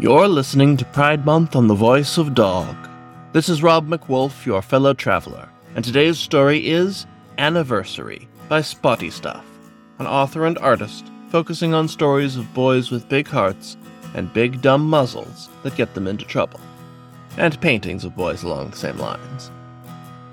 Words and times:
You're 0.00 0.28
listening 0.28 0.78
to 0.78 0.86
Pride 0.86 1.26
Month 1.26 1.54
on 1.54 1.66
the 1.66 1.74
Voice 1.74 2.16
of 2.16 2.34
Dog. 2.34 2.74
This 3.34 3.50
is 3.50 3.62
Rob 3.62 3.86
MacWolf, 3.86 4.46
your 4.46 4.62
fellow 4.62 4.94
traveler, 4.94 5.46
and 5.74 5.84
today's 5.84 6.18
story 6.18 6.70
is 6.70 7.04
Anniversary 7.36 8.26
by 8.48 8.62
Spottystuff, 8.62 9.44
an 9.98 10.06
author 10.06 10.46
and 10.46 10.56
artist 10.56 11.12
focusing 11.28 11.74
on 11.74 11.86
stories 11.86 12.38
of 12.38 12.54
boys 12.54 12.90
with 12.90 13.10
big 13.10 13.28
hearts 13.28 13.76
and 14.14 14.32
big 14.32 14.62
dumb 14.62 14.88
muzzles 14.88 15.50
that 15.64 15.76
get 15.76 15.92
them 15.92 16.06
into 16.06 16.24
trouble, 16.24 16.60
and 17.36 17.60
paintings 17.60 18.02
of 18.02 18.16
boys 18.16 18.42
along 18.42 18.70
the 18.70 18.78
same 18.78 18.96
lines. 18.96 19.50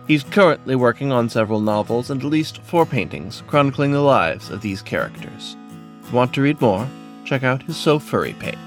He's 0.07 0.23
currently 0.23 0.75
working 0.75 1.11
on 1.11 1.27
several 1.27 1.59
novels 1.59 2.09
and 2.09 2.21
at 2.21 2.29
least 2.29 2.59
four 2.59 2.85
paintings 2.85 3.43
chronicling 3.47 3.91
the 3.91 3.99
lives 3.99 4.49
of 4.49 4.61
these 4.61 4.81
characters. 4.81 5.57
If 6.03 6.11
you 6.11 6.15
want 6.15 6.33
to 6.35 6.41
read 6.41 6.61
more, 6.61 6.87
check 7.25 7.43
out 7.43 7.63
his 7.63 7.75
SoFurry 7.75 8.39
page. 8.39 8.57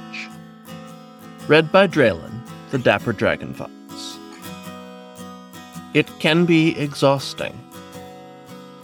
Read 1.50 1.72
by 1.72 1.88
Dralen, 1.88 2.30
the 2.70 2.78
Dapper 2.78 3.12
Dragonfox. 3.12 3.72
It 5.94 6.06
can 6.20 6.46
be 6.46 6.78
exhausting. 6.78 7.58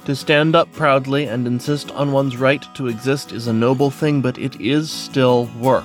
To 0.06 0.16
stand 0.16 0.56
up 0.56 0.72
proudly 0.72 1.26
and 1.26 1.46
insist 1.46 1.92
on 1.92 2.10
one's 2.10 2.36
right 2.36 2.66
to 2.74 2.88
exist 2.88 3.30
is 3.30 3.46
a 3.46 3.52
noble 3.52 3.92
thing, 3.92 4.20
but 4.20 4.36
it 4.36 4.60
is 4.60 4.90
still 4.90 5.48
work, 5.60 5.84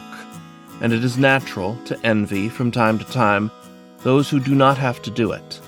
and 0.81 0.91
it 0.91 1.03
is 1.03 1.19
natural 1.19 1.77
to 1.85 2.03
envy 2.03 2.49
from 2.49 2.71
time 2.71 2.97
to 2.97 3.05
time 3.05 3.51
those 3.99 4.27
who 4.27 4.39
do 4.39 4.55
not 4.55 4.79
have 4.79 5.03
to 5.03 5.11
do 5.11 5.33
it. 5.33 5.61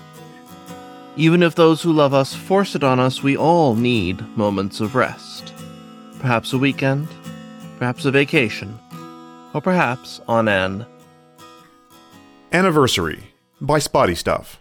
Even 1.14 1.44
if 1.44 1.54
those 1.54 1.80
who 1.80 1.92
love 1.92 2.12
us 2.12 2.34
force 2.34 2.74
it 2.74 2.82
on 2.82 2.98
us, 2.98 3.22
we 3.22 3.36
all 3.36 3.76
need 3.76 4.20
moments 4.36 4.80
of 4.80 4.96
rest. 4.96 5.54
Perhaps 6.18 6.52
a 6.52 6.58
weekend, 6.58 7.06
perhaps 7.78 8.04
a 8.04 8.10
vacation, 8.10 8.76
or 9.52 9.60
perhaps 9.60 10.20
on 10.26 10.48
an 10.48 10.84
Anniversary 12.54 13.32
by 13.60 13.80
Spottystuff. 13.80 14.58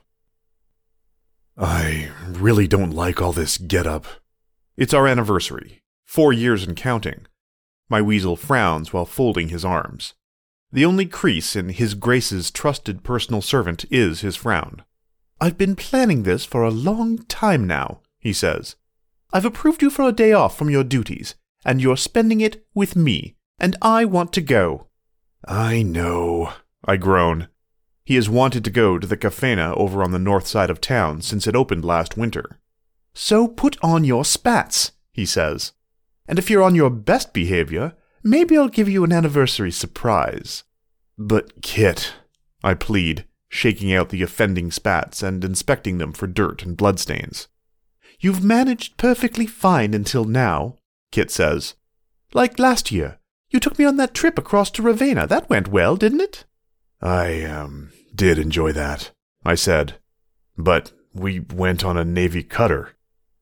I 1.55 2.09
really 2.27 2.67
don't 2.67 2.89
like 2.89 3.22
all 3.22 3.33
this 3.33 3.59
get 3.59 3.85
up. 3.85 4.08
It's 4.75 4.95
our 4.95 5.08
anniversary. 5.08 5.83
Four 6.03 6.33
years 6.33 6.63
and 6.63 6.75
counting. 6.75 7.27
My 7.91 8.02
weasel 8.02 8.35
frowns 8.35 8.94
while 8.94 9.05
folding 9.05 9.50
his 9.50 9.63
arms. 9.63 10.16
The 10.72 10.85
only 10.85 11.05
crease 11.05 11.55
in 11.55 11.69
His 11.69 11.94
Grace's 11.94 12.50
trusted 12.50 13.03
personal 13.03 13.44
servant 13.44 13.85
is 13.91 14.22
his 14.22 14.35
frown. 14.35 14.81
I've 15.39 15.59
been 15.59 15.75
planning 15.75 16.23
this 16.23 16.45
for 16.45 16.63
a 16.63 16.72
long 16.72 17.19
time 17.25 17.67
now, 17.67 18.02
he 18.17 18.33
says. 18.33 18.75
I've 19.31 19.45
approved 19.45 19.83
you 19.83 19.91
for 19.91 20.09
a 20.09 20.11
day 20.11 20.33
off 20.33 20.57
from 20.57 20.72
your 20.72 20.83
duties, 20.83 21.35
and 21.63 21.80
you're 21.80 21.95
spending 21.95 22.41
it 22.41 22.66
with 22.73 22.95
me, 22.95 23.35
and 23.59 23.75
I 23.83 24.03
want 24.05 24.33
to 24.33 24.41
go. 24.41 24.88
I 25.47 25.83
know, 25.83 26.53
I 26.83 26.97
groan. 26.97 27.50
He 28.06 28.16
has 28.16 28.30
wanted 28.30 28.64
to 28.66 28.72
go 28.72 29.00
to 29.00 29.08
the 29.08 29.18
Cafena 29.18 29.76
over 29.78 30.04
on 30.04 30.12
the 30.12 30.20
north 30.20 30.46
side 30.46 30.70
of 30.70 30.82
town 30.82 31.22
since 31.22 31.48
it 31.48 31.56
opened 31.56 31.86
last 31.86 32.18
winter. 32.18 32.59
So 33.14 33.48
put 33.48 33.78
on 33.82 34.04
your 34.04 34.26
spats, 34.26 34.92
he 35.12 35.26
says. 35.26 35.73
And 36.28 36.38
if 36.38 36.50
you're 36.50 36.64
on 36.64 36.76
your 36.76 36.90
best 36.90 37.34
behavior, 37.34 37.94
maybe 38.24 38.58
I'll 38.58 38.70
give 38.70 38.90
you 38.90 39.04
an 39.04 39.14
anniversary 39.14 39.72
surprise. 39.72 40.64
But, 41.18 41.62
Kit, 41.62 42.14
I 42.64 42.74
plead, 42.74 43.26
shaking 43.48 43.94
out 43.94 44.09
the 44.09 44.24
offending 44.24 44.72
spats 44.72 45.22
and 45.22 45.44
inspecting 45.44 45.98
them 45.98 46.12
for 46.12 46.28
dirt 46.28 46.64
and 46.64 46.76
bloodstains. 46.76 47.48
You've 48.20 48.44
managed 48.44 48.98
perfectly 48.98 49.46
fine 49.46 49.94
until 49.94 50.26
now, 50.26 50.78
Kit 51.12 51.30
says. 51.30 51.76
Like 52.34 52.58
last 52.58 52.92
year. 52.92 53.20
You 53.50 53.59
took 53.59 53.78
me 53.78 53.86
on 53.86 53.98
that 53.98 54.16
trip 54.16 54.40
across 54.40 54.72
to 54.72 54.81
Ravenna. 54.81 55.28
That 55.28 55.50
went 55.50 55.68
well, 55.68 55.96
didn't 55.96 56.22
it? 56.22 56.46
I, 57.04 57.44
um, 57.44 57.92
did 58.16 58.40
enjoy 58.40 58.72
that, 58.72 59.12
I 59.44 59.56
said. 59.56 60.00
But 60.58 60.94
we 61.14 61.41
went 61.41 61.84
on 61.84 61.97
a 61.97 62.06
Navy 62.06 62.44
cutter, 62.44 62.96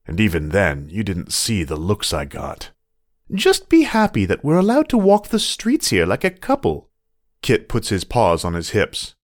and 0.04 0.18
even 0.18 0.48
then 0.48 0.88
you 0.90 1.04
didn't 1.04 1.32
see 1.32 1.62
the 1.62 1.76
looks 1.76 2.12
I 2.12 2.24
got. 2.24 2.72
Just 3.32 3.68
be 3.68 3.82
happy 3.82 4.24
that 4.24 4.44
we're 4.44 4.58
allowed 4.58 4.88
to 4.88 4.98
walk 4.98 5.28
the 5.28 5.38
streets 5.38 5.90
here 5.90 6.04
like 6.04 6.24
a 6.24 6.30
couple. 6.30 6.90
Kit 7.40 7.68
puts 7.68 7.88
his 7.88 8.02
paws 8.02 8.44
on 8.44 8.54
his 8.54 8.70
hips. 8.70 9.14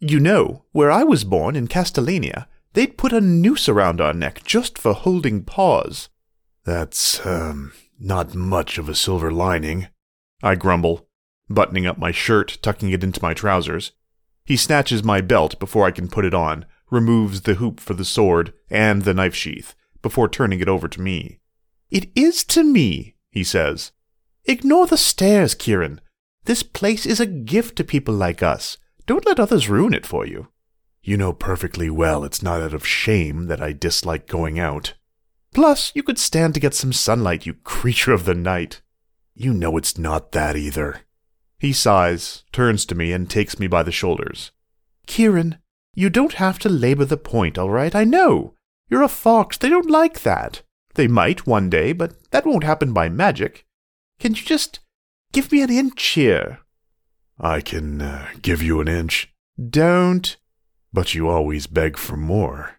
You 0.00 0.20
know, 0.20 0.64
where 0.72 0.90
I 0.90 1.02
was 1.02 1.24
born 1.24 1.56
in 1.56 1.66
Castellania, 1.66 2.46
they'd 2.74 2.98
put 2.98 3.14
a 3.14 3.22
noose 3.22 3.70
around 3.70 4.02
our 4.02 4.12
neck 4.12 4.44
just 4.44 4.76
for 4.76 4.92
holding 4.92 5.44
paws. 5.44 6.10
That's, 6.64 7.24
um, 7.26 7.72
not 7.98 8.34
much 8.34 8.76
of 8.76 8.88
a 8.88 8.94
silver 8.94 9.32
lining, 9.32 9.88
I 10.42 10.54
grumble 10.54 11.07
buttoning 11.48 11.86
up 11.86 11.98
my 11.98 12.10
shirt, 12.10 12.58
tucking 12.62 12.90
it 12.90 13.04
into 13.04 13.22
my 13.22 13.34
trousers. 13.34 13.92
He 14.44 14.56
snatches 14.56 15.04
my 15.04 15.20
belt 15.20 15.58
before 15.58 15.86
I 15.86 15.90
can 15.90 16.08
put 16.08 16.24
it 16.24 16.34
on, 16.34 16.64
removes 16.90 17.42
the 17.42 17.54
hoop 17.54 17.80
for 17.80 17.94
the 17.94 18.04
sword 18.04 18.52
and 18.70 19.02
the 19.02 19.14
knife 19.14 19.34
sheath, 19.34 19.74
before 20.02 20.28
turning 20.28 20.60
it 20.60 20.68
over 20.68 20.88
to 20.88 21.00
me. 21.00 21.40
It 21.90 22.10
is 22.14 22.44
to 22.44 22.62
me, 22.62 23.16
he 23.30 23.44
says. 23.44 23.92
Ignore 24.44 24.86
the 24.86 24.96
stairs, 24.96 25.54
Kieran. 25.54 26.00
This 26.44 26.62
place 26.62 27.04
is 27.04 27.20
a 27.20 27.26
gift 27.26 27.76
to 27.76 27.84
people 27.84 28.14
like 28.14 28.42
us. 28.42 28.78
Don't 29.06 29.26
let 29.26 29.40
others 29.40 29.68
ruin 29.68 29.92
it 29.92 30.06
for 30.06 30.26
you. 30.26 30.48
You 31.02 31.16
know 31.16 31.32
perfectly 31.32 31.90
well 31.90 32.24
it's 32.24 32.42
not 32.42 32.60
out 32.60 32.74
of 32.74 32.86
shame 32.86 33.46
that 33.46 33.62
I 33.62 33.72
dislike 33.72 34.26
going 34.26 34.58
out. 34.58 34.94
Plus, 35.54 35.92
you 35.94 36.02
could 36.02 36.18
stand 36.18 36.54
to 36.54 36.60
get 36.60 36.74
some 36.74 36.92
sunlight, 36.92 37.46
you 37.46 37.54
creature 37.54 38.12
of 38.12 38.24
the 38.24 38.34
night. 38.34 38.82
You 39.34 39.54
know 39.54 39.76
it's 39.76 39.96
not 39.98 40.32
that 40.32 40.56
either. 40.56 41.00
He 41.58 41.72
sighs, 41.72 42.44
turns 42.52 42.84
to 42.86 42.94
me, 42.94 43.12
and 43.12 43.28
takes 43.28 43.58
me 43.58 43.66
by 43.66 43.82
the 43.82 43.92
shoulders. 43.92 44.52
Kieran, 45.06 45.58
you 45.94 46.10
don't 46.10 46.34
have 46.34 46.58
to 46.60 46.68
labor 46.68 47.04
the 47.04 47.16
point, 47.16 47.58
all 47.58 47.70
right? 47.70 47.94
I 47.94 48.04
know. 48.04 48.54
You're 48.88 49.02
a 49.02 49.08
fox. 49.08 49.58
They 49.58 49.68
don't 49.68 49.90
like 49.90 50.22
that. 50.22 50.62
They 50.94 51.08
might 51.08 51.46
one 51.46 51.68
day, 51.68 51.92
but 51.92 52.30
that 52.30 52.46
won't 52.46 52.64
happen 52.64 52.92
by 52.92 53.08
magic. 53.08 53.64
Can 54.20 54.34
you 54.34 54.42
just 54.42 54.80
give 55.32 55.50
me 55.50 55.62
an 55.62 55.70
inch 55.70 56.02
here? 56.10 56.60
I 57.40 57.60
can 57.60 58.00
uh, 58.00 58.28
give 58.42 58.62
you 58.62 58.80
an 58.80 58.88
inch. 58.88 59.32
Don't. 59.58 60.36
But 60.92 61.14
you 61.14 61.28
always 61.28 61.66
beg 61.66 61.96
for 61.96 62.16
more. 62.16 62.78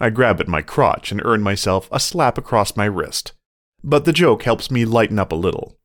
I 0.00 0.10
grab 0.10 0.40
at 0.40 0.48
my 0.48 0.60
crotch 0.60 1.12
and 1.12 1.22
earn 1.24 1.42
myself 1.42 1.88
a 1.92 2.00
slap 2.00 2.36
across 2.36 2.76
my 2.76 2.84
wrist. 2.84 3.32
But 3.82 4.04
the 4.04 4.12
joke 4.12 4.42
helps 4.42 4.70
me 4.70 4.84
lighten 4.84 5.18
up 5.18 5.32
a 5.32 5.36
little. 5.36 5.78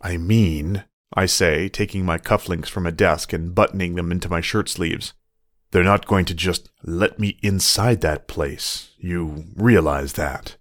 I 0.00 0.16
mean, 0.16 0.84
I 1.14 1.26
say, 1.26 1.68
taking 1.68 2.04
my 2.04 2.18
cufflinks 2.18 2.68
from 2.68 2.86
a 2.86 2.92
desk 2.92 3.32
and 3.32 3.54
buttoning 3.54 3.94
them 3.94 4.10
into 4.10 4.28
my 4.28 4.40
shirt 4.40 4.68
sleeves. 4.68 5.12
They're 5.70 5.82
not 5.82 6.06
going 6.06 6.24
to 6.26 6.34
just 6.34 6.70
let 6.82 7.18
me 7.18 7.38
inside 7.42 8.00
that 8.00 8.28
place. 8.28 8.90
You 8.98 9.46
realize 9.56 10.14
that. 10.14 10.56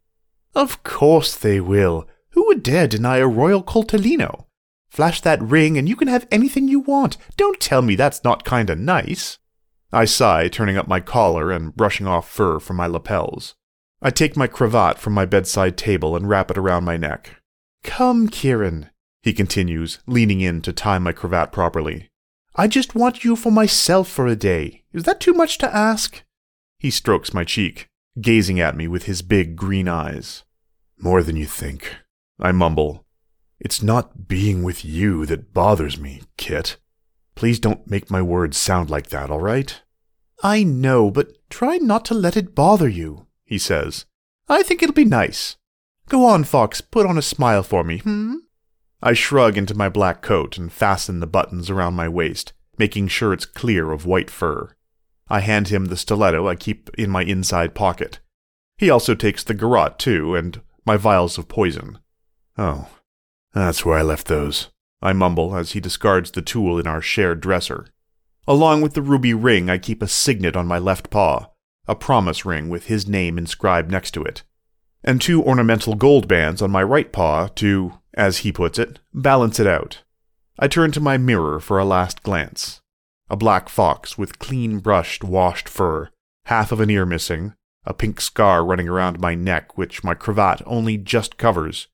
Of 0.54 0.84
course 0.84 1.36
they 1.36 1.60
will. 1.60 2.08
Who 2.32 2.46
would 2.48 2.64
dare 2.64 2.88
deny 2.88 3.18
a 3.18 3.28
royal 3.28 3.64
coltellino? 3.64 4.46
Flash 4.90 5.22
that 5.22 5.42
ring 5.42 5.78
and 5.78 5.88
you 5.88 5.96
can 5.96 6.08
have 6.08 6.28
anything 6.32 6.68
you 6.68 6.80
want. 6.80 7.18
Don't 7.38 7.60
tell 7.60 7.82
me 7.82 7.96
that's 7.96 8.24
not 8.24 8.46
kinda 8.46 8.76
nice. 8.76 9.38
I 9.94 10.06
sigh, 10.06 10.48
turning 10.48 10.78
up 10.78 10.88
my 10.88 11.00
collar 11.00 11.52
and 11.52 11.76
brushing 11.76 12.08
off 12.08 12.30
fur 12.30 12.60
from 12.60 12.78
my 12.78 12.88
lapels. 12.88 13.56
I 14.02 14.10
take 14.10 14.38
my 14.38 14.48
cravat 14.48 14.98
from 14.98 15.14
my 15.14 15.26
bedside 15.26 15.78
table 15.78 16.16
and 16.16 16.28
wrap 16.28 16.52
it 16.52 16.58
around 16.58 16.86
my 16.86 16.98
neck. 16.98 17.42
Come, 17.84 18.28
Kieran 18.28 18.91
he 19.22 19.34
continues, 19.34 20.00
leaning 20.08 20.42
in 20.42 20.62
to 20.62 20.74
tie 20.74 21.00
my 21.00 21.12
cravat 21.12 21.52
properly. 21.52 22.10
I 22.56 22.68
just 22.68 22.96
want 22.96 23.24
you 23.24 23.36
for 23.36 23.52
myself 23.52 24.10
for 24.10 24.28
a 24.28 24.36
day. 24.36 24.84
Is 24.92 25.04
that 25.04 25.20
too 25.20 25.34
much 25.34 25.58
to 25.60 25.76
ask? 25.76 26.24
He 26.78 26.90
strokes 26.90 27.34
my 27.34 27.44
cheek, 27.44 27.88
gazing 28.20 28.60
at 28.60 28.76
me 28.76 28.88
with 28.88 29.04
his 29.04 29.22
big 29.22 29.56
green 29.56 29.88
eyes. 29.88 30.44
More 30.98 31.24
than 31.24 31.36
you 31.36 31.46
think, 31.46 31.98
I 32.40 32.52
mumble. 32.52 33.06
It's 33.60 33.82
not 33.82 34.28
being 34.28 34.64
with 34.64 34.84
you 34.84 35.26
that 35.28 35.54
bothers 35.54 36.00
me, 36.00 36.24
Kit. 36.38 36.78
Please 37.36 37.60
don't 37.60 37.90
make 37.90 38.10
my 38.10 38.22
words 38.22 38.58
sound 38.58 38.90
like 38.90 39.08
that, 39.08 39.30
all 39.30 39.40
right? 39.40 39.82
I 40.44 40.64
know, 40.64 41.12
but 41.12 41.38
try 41.50 41.78
not 41.78 42.04
to 42.06 42.16
let 42.16 42.36
it 42.36 42.56
bother 42.56 42.90
you, 42.90 43.28
he 43.46 43.60
says. 43.60 44.06
I 44.50 44.64
think 44.64 44.82
it'll 44.82 44.94
be 44.94 45.06
nice. 45.06 45.58
Go 46.10 46.26
on, 46.26 46.44
Fox, 46.44 46.82
put 46.82 47.06
on 47.06 47.18
a 47.18 47.22
smile 47.22 47.64
for 47.64 47.84
me, 47.84 48.00
hmm? 48.00 48.36
I 49.02 49.14
shrug 49.14 49.58
into 49.58 49.74
my 49.74 49.90
black 49.90 50.22
coat 50.22 50.58
and 50.58 50.72
fasten 50.72 51.20
the 51.20 51.28
buttons 51.28 51.70
around 51.70 51.96
my 51.96 52.08
waist, 52.08 52.54
making 52.78 53.08
sure 53.08 53.34
it's 53.34 53.46
clear 53.46 53.92
of 53.92 54.06
white 54.06 54.30
fur. 54.30 54.76
I 55.28 55.40
hand 55.40 55.70
him 55.70 55.86
the 55.86 55.98
stiletto 55.98 56.48
I 56.48 56.56
keep 56.56 56.90
in 56.98 57.10
my 57.10 57.24
inside 57.24 57.74
pocket. 57.74 58.20
He 58.78 58.90
also 58.90 59.16
takes 59.16 59.44
the 59.44 59.54
garrote, 59.54 59.98
too, 59.98 60.36
and 60.36 60.62
my 60.86 60.98
vials 60.98 61.38
of 61.38 61.48
poison. 61.48 62.00
Oh, 62.58 62.90
that's 63.54 63.86
where 63.86 63.98
I 63.98 64.02
left 64.02 64.28
those, 64.28 64.70
I 65.02 65.14
mumble 65.14 65.56
as 65.56 65.72
he 65.72 65.80
discards 65.80 66.32
the 66.32 66.42
tool 66.42 66.80
in 66.80 66.88
our 66.88 67.02
shared 67.02 67.42
dresser. 67.42 67.88
Along 68.48 68.82
with 68.82 68.94
the 68.94 69.02
ruby 69.02 69.34
ring, 69.34 69.70
I 69.70 69.78
keep 69.78 70.02
a 70.02 70.08
signet 70.08 70.56
on 70.56 70.68
my 70.68 70.80
left 70.80 71.10
paw, 71.10 71.50
a 71.88 71.96
promise 71.96 72.46
ring 72.46 72.70
with 72.70 72.88
his 72.88 73.08
name 73.08 73.38
inscribed 73.38 73.92
next 73.92 74.12
to 74.12 74.24
it, 74.24 74.44
and 75.04 75.22
two 75.22 75.44
ornamental 75.44 75.96
gold 75.96 76.28
bands 76.28 76.62
on 76.62 76.72
my 76.72 76.84
right 76.84 77.12
paw 77.12 77.48
to 77.56 77.94
as 78.14 78.40
he 78.40 78.52
puts 78.52 78.78
it, 78.78 79.00
balance 79.14 79.60
it 79.60 79.68
out. 79.68 80.04
I 80.60 80.68
turn 80.68 80.92
to 80.92 81.00
my 81.00 81.18
mirror 81.18 81.60
for 81.60 81.80
a 81.80 81.86
last 81.86 82.24
glance. 82.24 82.82
A 83.30 83.38
black 83.38 83.70
fox 83.70 84.18
with 84.18 84.40
clean 84.40 84.80
brushed, 84.80 85.24
washed 85.24 85.70
fur, 85.70 86.10
half 86.46 86.72
of 86.72 86.80
an 86.80 86.90
ear 86.90 87.06
missing, 87.06 87.54
a 87.86 87.94
pink 87.94 88.22
scar 88.22 88.64
running 88.64 88.88
around 88.88 89.20
my 89.20 89.36
neck 89.36 89.78
which 89.78 90.04
my 90.04 90.14
cravat 90.14 90.62
only 90.66 90.98
just 90.98 91.38
covers, 91.38 91.88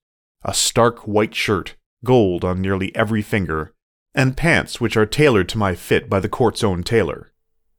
a 0.43 0.53
stark 0.53 1.07
white 1.07 1.35
shirt, 1.35 1.75
gold 2.03 2.43
on 2.43 2.61
nearly 2.61 2.95
every 2.95 3.21
finger, 3.21 3.73
and 4.13 4.35
pants 4.35 4.81
which 4.81 4.97
are 4.97 5.05
tailored 5.05 5.47
to 5.49 5.57
my 5.57 5.75
fit 5.75 6.09
by 6.09 6.19
the 6.19 6.29
court's 6.29 6.63
own 6.63 6.83
tailor. 6.83 7.31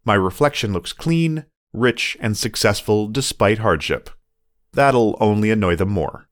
My 0.05 0.15
reflection 0.15 0.73
looks 0.73 0.93
clean, 0.93 1.45
rich, 1.73 2.17
and 2.21 2.37
successful 2.37 3.09
despite 3.09 3.59
hardship. 3.59 4.09
That'll 4.73 5.17
only 5.21 5.51
annoy 5.51 5.77
them 5.77 5.91
more. 5.91 6.28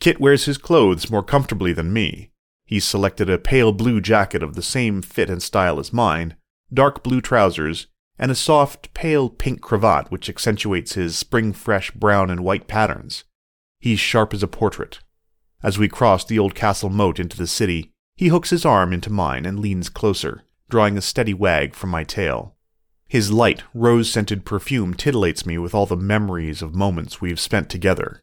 Kit 0.00 0.20
wears 0.20 0.44
his 0.44 0.58
clothes 0.58 1.10
more 1.10 1.22
comfortably 1.22 1.72
than 1.72 1.92
me. 1.92 2.30
He's 2.64 2.84
selected 2.84 3.28
a 3.28 3.38
pale 3.38 3.72
blue 3.72 4.00
jacket 4.00 4.42
of 4.42 4.54
the 4.54 4.62
same 4.62 5.02
fit 5.02 5.30
and 5.30 5.42
style 5.42 5.78
as 5.80 5.92
mine, 5.92 6.36
dark 6.72 7.02
blue 7.02 7.20
trousers, 7.20 7.86
and 8.18 8.30
a 8.30 8.34
soft, 8.34 8.92
pale 8.94 9.28
pink 9.28 9.60
cravat 9.60 10.10
which 10.10 10.28
accentuates 10.28 10.94
his 10.94 11.16
spring 11.16 11.52
fresh 11.52 11.90
brown 11.92 12.30
and 12.30 12.40
white 12.40 12.68
patterns. 12.68 13.24
He's 13.80 14.00
sharp 14.00 14.34
as 14.34 14.42
a 14.42 14.48
portrait. 14.48 15.00
As 15.62 15.78
we 15.78 15.88
cross 15.88 16.24
the 16.24 16.38
old 16.38 16.54
castle 16.54 16.90
moat 16.90 17.18
into 17.18 17.36
the 17.36 17.46
city, 17.46 17.90
he 18.16 18.28
hooks 18.28 18.50
his 18.50 18.64
arm 18.64 18.92
into 18.92 19.10
mine 19.10 19.46
and 19.46 19.58
leans 19.58 19.88
closer, 19.88 20.42
drawing 20.68 20.98
a 20.98 21.02
steady 21.02 21.34
wag 21.34 21.74
from 21.74 21.90
my 21.90 22.04
tail. 22.04 22.56
His 23.06 23.32
light, 23.32 23.62
rose 23.72 24.10
scented 24.10 24.44
perfume 24.44 24.94
titillates 24.94 25.46
me 25.46 25.56
with 25.56 25.74
all 25.74 25.86
the 25.86 25.96
memories 25.96 26.60
of 26.60 26.74
moments 26.74 27.20
we've 27.20 27.40
spent 27.40 27.70
together. 27.70 28.20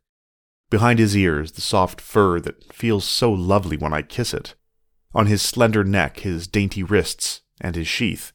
Behind 0.69 0.99
his 0.99 1.15
ears, 1.15 1.53
the 1.53 1.61
soft 1.61 2.01
fur 2.01 2.39
that 2.39 2.73
feels 2.73 3.05
so 3.05 3.31
lovely 3.31 3.77
when 3.77 3.93
I 3.93 4.01
kiss 4.01 4.33
it. 4.33 4.55
On 5.13 5.27
his 5.27 5.41
slender 5.41 5.83
neck, 5.83 6.19
his 6.19 6.47
dainty 6.47 6.83
wrists, 6.83 7.41
and 7.61 7.75
his 7.75 7.87
sheath. 7.87 8.33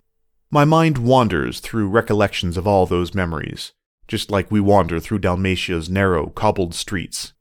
My 0.51 0.65
mind 0.65 0.99
wanders 0.99 1.61
through 1.61 1.89
recollections 1.89 2.57
of 2.57 2.67
all 2.67 2.87
those 2.87 3.15
memories, 3.15 3.73
just 4.09 4.31
like 4.31 4.51
we 4.51 4.61
wander 4.61 4.99
through 4.99 5.19
Dalmatia's 5.19 5.91
narrow, 5.91 6.29
cobbled 6.31 6.75
streets. 6.75 7.33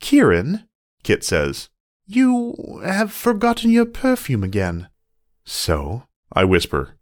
Kieran, 0.00 0.68
Kit 1.02 1.24
says, 1.24 1.68
you 2.06 2.80
have 2.84 3.12
forgotten 3.12 3.70
your 3.70 3.86
perfume 3.86 4.44
again. 4.44 4.88
So? 5.44 6.04
I 6.32 6.44
whisper. 6.44 6.98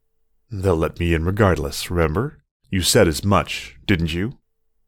They'll 0.50 0.76
let 0.76 1.00
me 1.00 1.12
in 1.12 1.24
regardless, 1.24 1.90
remember? 1.90 2.44
You 2.70 2.82
said 2.82 3.08
as 3.08 3.24
much, 3.24 3.76
didn't 3.84 4.14
you? 4.14 4.38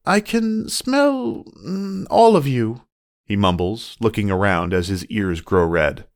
I 0.07 0.21
can 0.21 0.69
smell 0.69 1.45
mm, 1.65 2.07
all 2.11 2.37
of 2.37 2.47
you, 2.47 2.83
he 3.25 3.37
mumbles, 3.37 3.97
looking 4.01 4.31
around 4.31 4.75
as 4.75 4.89
his 4.89 5.07
ears 5.07 5.41
grow 5.41 5.65
red. 5.65 6.07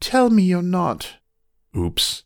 Tell 0.00 0.30
me 0.30 0.44
you're 0.44 0.62
not. 0.62 1.16
Oops. 1.76 2.24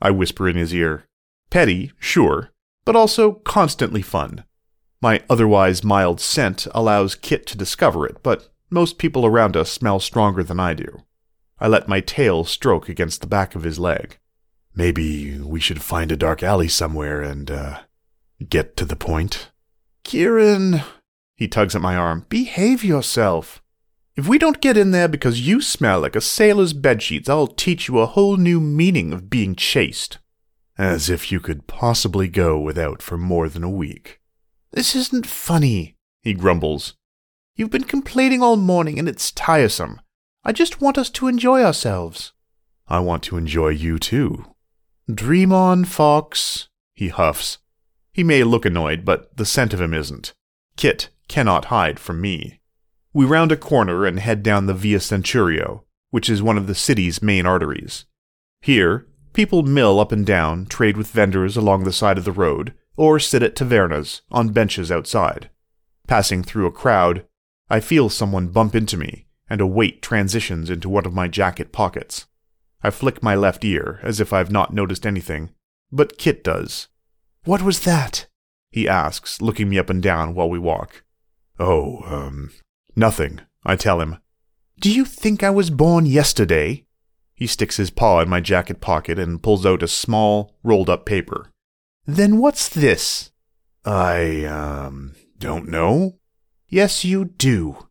I 0.00 0.10
whisper 0.10 0.48
in 0.48 0.56
his 0.56 0.74
ear. 0.74 1.06
Petty, 1.50 1.92
sure, 1.98 2.50
but 2.84 2.96
also 2.96 3.32
constantly 3.32 4.02
fun. 4.02 4.44
My 5.00 5.22
otherwise 5.30 5.84
mild 5.84 6.20
scent 6.20 6.66
allows 6.74 7.14
Kit 7.14 7.46
to 7.46 7.56
discover 7.56 8.06
it, 8.06 8.22
but 8.22 8.48
most 8.68 8.98
people 8.98 9.24
around 9.24 9.56
us 9.56 9.70
smell 9.70 10.00
stronger 10.00 10.42
than 10.42 10.58
I 10.58 10.74
do. 10.74 11.02
I 11.60 11.68
let 11.68 11.88
my 11.88 12.00
tail 12.00 12.44
stroke 12.44 12.88
against 12.88 13.20
the 13.20 13.26
back 13.26 13.54
of 13.54 13.62
his 13.62 13.78
leg. 13.78 14.18
Maybe 14.74 15.38
we 15.38 15.60
should 15.60 15.80
find 15.80 16.10
a 16.10 16.16
dark 16.16 16.42
alley 16.42 16.68
somewhere 16.68 17.22
and, 17.22 17.50
uh, 17.50 17.80
get 18.48 18.76
to 18.78 18.84
the 18.84 18.96
point. 18.96 19.50
Kieran, 20.06 20.82
he 21.34 21.48
tugs 21.48 21.74
at 21.74 21.82
my 21.82 21.96
arm, 21.96 22.26
behave 22.28 22.84
yourself. 22.84 23.60
If 24.14 24.28
we 24.28 24.38
don't 24.38 24.60
get 24.60 24.76
in 24.76 24.92
there 24.92 25.08
because 25.08 25.48
you 25.48 25.60
smell 25.60 25.98
like 25.98 26.14
a 26.14 26.20
sailor's 26.20 26.72
bedsheets, 26.72 27.28
I'll 27.28 27.48
teach 27.48 27.88
you 27.88 27.98
a 27.98 28.06
whole 28.06 28.36
new 28.36 28.60
meaning 28.60 29.12
of 29.12 29.28
being 29.28 29.56
chaste. 29.56 30.18
As 30.78 31.10
if 31.10 31.32
you 31.32 31.40
could 31.40 31.66
possibly 31.66 32.28
go 32.28 32.56
without 32.56 33.02
for 33.02 33.18
more 33.18 33.48
than 33.48 33.64
a 33.64 33.68
week. 33.68 34.20
This 34.70 34.94
isn't 34.94 35.26
funny, 35.26 35.96
he 36.22 36.34
grumbles. 36.34 36.94
You've 37.56 37.70
been 37.70 37.82
complaining 37.82 38.40
all 38.40 38.56
morning 38.56 39.00
and 39.00 39.08
it's 39.08 39.32
tiresome. 39.32 40.00
I 40.44 40.52
just 40.52 40.80
want 40.80 40.98
us 40.98 41.10
to 41.10 41.26
enjoy 41.26 41.64
ourselves. 41.64 42.32
I 42.86 43.00
want 43.00 43.24
to 43.24 43.36
enjoy 43.36 43.70
you 43.70 43.98
too. 43.98 44.54
Dream 45.12 45.52
on, 45.52 45.84
Fox, 45.84 46.68
he 46.94 47.08
huffs. 47.08 47.58
He 48.16 48.24
may 48.24 48.44
look 48.44 48.64
annoyed, 48.64 49.04
but 49.04 49.36
the 49.36 49.44
scent 49.44 49.74
of 49.74 49.80
him 49.82 49.92
isn't. 49.92 50.32
Kit 50.78 51.10
cannot 51.28 51.66
hide 51.66 52.00
from 52.00 52.18
me. 52.18 52.62
We 53.12 53.26
round 53.26 53.52
a 53.52 53.58
corner 53.58 54.06
and 54.06 54.18
head 54.18 54.42
down 54.42 54.64
the 54.64 54.72
Via 54.72 55.00
Centurio, 55.00 55.82
which 56.12 56.30
is 56.30 56.42
one 56.42 56.56
of 56.56 56.66
the 56.66 56.74
city's 56.74 57.20
main 57.20 57.44
arteries. 57.44 58.06
Here, 58.62 59.06
people 59.34 59.64
mill 59.64 60.00
up 60.00 60.12
and 60.12 60.24
down, 60.24 60.64
trade 60.64 60.96
with 60.96 61.10
vendors 61.10 61.58
along 61.58 61.84
the 61.84 61.92
side 61.92 62.16
of 62.16 62.24
the 62.24 62.32
road, 62.32 62.72
or 62.96 63.18
sit 63.18 63.42
at 63.42 63.54
tavernas 63.54 64.22
on 64.30 64.48
benches 64.48 64.90
outside. 64.90 65.50
Passing 66.06 66.42
through 66.42 66.64
a 66.64 66.72
crowd, 66.72 67.26
I 67.68 67.80
feel 67.80 68.08
someone 68.08 68.48
bump 68.48 68.74
into 68.74 68.96
me, 68.96 69.26
and 69.50 69.60
a 69.60 69.66
weight 69.66 70.00
transitions 70.00 70.70
into 70.70 70.88
one 70.88 71.04
of 71.04 71.12
my 71.12 71.28
jacket 71.28 71.70
pockets. 71.70 72.24
I 72.82 72.88
flick 72.88 73.22
my 73.22 73.34
left 73.34 73.62
ear, 73.62 74.00
as 74.02 74.20
if 74.20 74.32
I've 74.32 74.50
not 74.50 74.72
noticed 74.72 75.04
anything, 75.04 75.50
but 75.92 76.16
Kit 76.16 76.42
does. 76.42 76.88
What 77.46 77.62
was 77.62 77.80
that? 77.80 78.26
he 78.76 78.86
asks, 78.86 79.40
looking 79.40 79.70
me 79.70 79.78
up 79.78 79.88
and 79.88 80.02
down 80.02 80.34
while 80.34 80.50
we 80.50 80.58
walk. 80.58 81.02
Oh, 81.58 82.02
um, 82.04 82.50
nothing, 82.94 83.40
I 83.64 83.74
tell 83.74 84.02
him. 84.02 84.18
Do 84.78 84.92
you 84.92 85.06
think 85.06 85.42
I 85.42 85.48
was 85.48 85.70
born 85.70 86.04
yesterday? 86.04 86.84
He 87.34 87.46
sticks 87.46 87.78
his 87.78 87.88
paw 87.88 88.20
in 88.20 88.28
my 88.28 88.40
jacket 88.40 88.82
pocket 88.82 89.18
and 89.18 89.42
pulls 89.42 89.64
out 89.64 89.82
a 89.82 89.88
small, 89.88 90.58
rolled 90.62 90.90
up 90.90 91.06
paper. 91.06 91.50
Then 92.04 92.36
what's 92.36 92.68
this? 92.68 93.30
I, 93.82 94.44
um, 94.44 95.14
don't 95.38 95.70
know. 95.70 96.18
Yes, 96.68 97.02
you 97.02 97.24
do. 97.24 97.88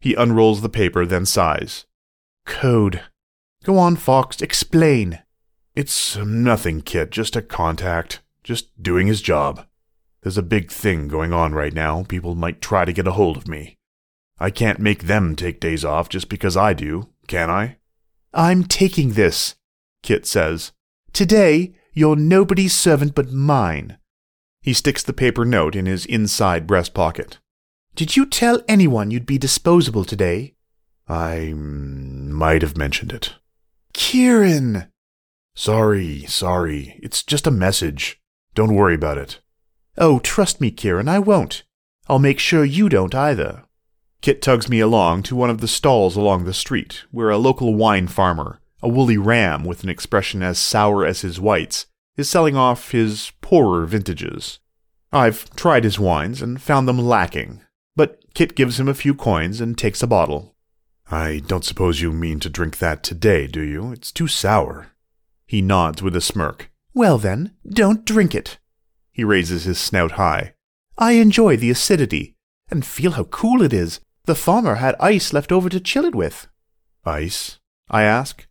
He 0.00 0.14
unrolls 0.14 0.62
the 0.62 0.68
paper, 0.68 1.06
then 1.06 1.26
sighs. 1.26 1.86
Code. 2.44 3.02
Go 3.62 3.78
on, 3.78 3.94
Fox, 3.94 4.42
explain. 4.42 5.20
It's 5.76 6.16
um, 6.16 6.42
nothing, 6.42 6.80
Kit, 6.80 7.10
just 7.10 7.36
a 7.36 7.42
contact. 7.42 8.20
Just 8.44 8.80
doing 8.80 9.06
his 9.06 9.22
job. 9.22 9.66
There's 10.22 10.38
a 10.38 10.42
big 10.42 10.70
thing 10.70 11.08
going 11.08 11.32
on 11.32 11.54
right 11.54 11.72
now. 11.72 12.04
People 12.04 12.34
might 12.34 12.60
try 12.60 12.84
to 12.84 12.92
get 12.92 13.06
a 13.06 13.12
hold 13.12 13.36
of 13.36 13.48
me. 13.48 13.78
I 14.38 14.50
can't 14.50 14.78
make 14.78 15.04
them 15.04 15.34
take 15.34 15.60
days 15.60 15.84
off 15.84 16.08
just 16.08 16.28
because 16.28 16.56
I 16.56 16.74
do, 16.74 17.08
can 17.26 17.50
I? 17.50 17.78
I'm 18.32 18.64
taking 18.64 19.12
this, 19.12 19.54
Kit 20.02 20.26
says. 20.26 20.72
Today, 21.12 21.74
you're 21.94 22.16
nobody's 22.16 22.74
servant 22.74 23.14
but 23.14 23.32
mine. 23.32 23.98
He 24.60 24.72
sticks 24.72 25.02
the 25.02 25.12
paper 25.12 25.44
note 25.44 25.74
in 25.74 25.86
his 25.86 26.04
inside 26.04 26.66
breast 26.66 26.94
pocket. 26.94 27.38
Did 27.94 28.16
you 28.16 28.26
tell 28.26 28.60
anyone 28.66 29.10
you'd 29.10 29.26
be 29.26 29.38
disposable 29.38 30.04
today? 30.04 30.54
I 31.08 31.52
might 31.54 32.62
have 32.62 32.76
mentioned 32.76 33.12
it. 33.12 33.34
Kieran! 33.92 34.88
Sorry, 35.54 36.24
sorry. 36.26 36.98
It's 37.02 37.22
just 37.22 37.46
a 37.46 37.52
message. 37.52 38.20
Don't 38.54 38.74
worry 38.74 38.94
about 38.94 39.18
it. 39.18 39.40
Oh, 39.98 40.18
trust 40.20 40.60
me, 40.60 40.70
Kieran, 40.70 41.08
I 41.08 41.18
won't. 41.18 41.64
I'll 42.08 42.18
make 42.18 42.38
sure 42.38 42.64
you 42.64 42.88
don't 42.88 43.14
either. 43.14 43.64
Kit 44.20 44.40
tugs 44.40 44.68
me 44.68 44.80
along 44.80 45.22
to 45.24 45.36
one 45.36 45.50
of 45.50 45.60
the 45.60 45.68
stalls 45.68 46.16
along 46.16 46.44
the 46.44 46.54
street, 46.54 47.04
where 47.10 47.30
a 47.30 47.38
local 47.38 47.74
wine 47.74 48.08
farmer, 48.08 48.60
a 48.82 48.88
woolly 48.88 49.18
ram 49.18 49.64
with 49.64 49.82
an 49.82 49.88
expression 49.88 50.42
as 50.42 50.58
sour 50.58 51.04
as 51.04 51.20
his 51.20 51.40
whites, 51.40 51.86
is 52.16 52.30
selling 52.30 52.56
off 52.56 52.92
his 52.92 53.32
poorer 53.40 53.86
vintages. 53.86 54.60
I've 55.12 55.54
tried 55.56 55.84
his 55.84 55.98
wines 55.98 56.42
and 56.42 56.60
found 56.60 56.88
them 56.88 56.98
lacking, 56.98 57.60
but 57.96 58.22
Kit 58.34 58.54
gives 58.54 58.80
him 58.80 58.88
a 58.88 58.94
few 58.94 59.14
coins 59.14 59.60
and 59.60 59.76
takes 59.76 60.02
a 60.02 60.06
bottle. 60.06 60.54
I 61.10 61.42
don't 61.46 61.64
suppose 61.64 62.00
you 62.00 62.12
mean 62.12 62.40
to 62.40 62.48
drink 62.48 62.78
that 62.78 63.02
today, 63.02 63.46
do 63.46 63.60
you? 63.60 63.92
It's 63.92 64.10
too 64.10 64.26
sour. 64.26 64.88
He 65.46 65.60
nods 65.60 66.02
with 66.02 66.16
a 66.16 66.20
smirk. 66.20 66.70
Well 66.94 67.18
then, 67.18 67.52
don't 67.68 68.04
drink 68.04 68.34
it. 68.34 68.58
He 69.12 69.24
raises 69.24 69.64
his 69.64 69.78
snout 69.78 70.12
high. 70.12 70.54
I 70.96 71.12
enjoy 71.12 71.56
the 71.56 71.70
acidity, 71.70 72.36
and 72.70 72.86
feel 72.86 73.12
how 73.12 73.24
cool 73.24 73.62
it 73.62 73.72
is. 73.72 74.00
The 74.26 74.34
farmer 74.34 74.76
had 74.76 74.94
ice 75.00 75.32
left 75.32 75.52
over 75.52 75.68
to 75.68 75.80
chill 75.80 76.04
it 76.04 76.14
with. 76.14 76.46
Ice? 77.04 77.58
I 77.90 78.04
ask, 78.04 78.46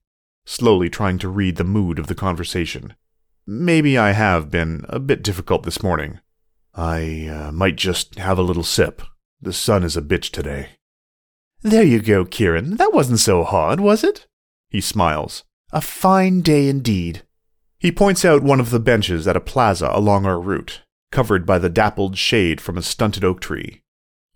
slowly 0.46 0.90
trying 0.90 1.18
to 1.20 1.30
read 1.30 1.56
the 1.56 1.64
mood 1.64 1.98
of 1.98 2.08
the 2.08 2.16
conversation. 2.16 2.96
Maybe 3.48 3.98
I 3.98 4.12
have 4.12 4.52
been 4.52 4.86
a 4.90 5.00
bit 5.00 5.24
difficult 5.24 5.64
this 5.64 5.82
morning. 5.82 6.20
I 6.76 7.28
uh, 7.28 7.52
might 7.52 7.76
just 7.76 8.20
have 8.20 8.38
a 8.38 8.44
little 8.44 8.64
sip. 8.64 9.02
The 9.42 9.54
sun 9.54 9.84
is 9.84 9.98
a 9.98 10.02
bitch 10.02 10.32
today. 10.32 10.70
There 11.62 11.84
you 11.84 12.02
go, 12.02 12.26
Kieran. 12.26 12.76
That 12.78 12.94
wasn't 12.94 13.20
so 13.20 13.44
hard, 13.44 13.80
was 13.80 14.04
it? 14.04 14.28
He 14.70 14.82
smiles. 14.82 15.44
A 15.72 15.82
fine 15.82 16.42
day 16.42 16.68
indeed. 16.68 17.24
He 17.84 17.92
points 17.92 18.24
out 18.24 18.44
one 18.44 18.62
of 18.62 18.70
the 18.70 18.80
benches 18.80 19.28
at 19.28 19.36
a 19.36 19.42
plaza 19.42 19.90
along 19.92 20.26
our 20.26 20.40
route, 20.40 20.84
covered 21.12 21.46
by 21.46 21.60
the 21.60 21.70
dappled 21.70 22.18
shade 22.18 22.62
from 22.62 22.78
a 22.78 22.82
stunted 22.82 23.26
oak 23.26 23.42
tree. 23.42 23.82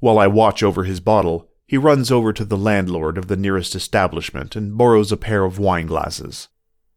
While 0.02 0.20
I 0.20 0.28
watch 0.28 0.62
over 0.62 0.84
his 0.84 1.00
bottle, 1.00 1.48
he 1.66 1.78
runs 1.78 2.12
over 2.12 2.34
to 2.34 2.44
the 2.44 2.58
landlord 2.58 3.18
of 3.18 3.30
the 3.30 3.38
nearest 3.38 3.74
establishment 3.74 4.58
and 4.58 4.78
borrows 4.78 5.14
a 5.14 5.18
pair 5.18 5.46
of 5.46 5.60
wine 5.60 5.88
glasses. 5.88 6.50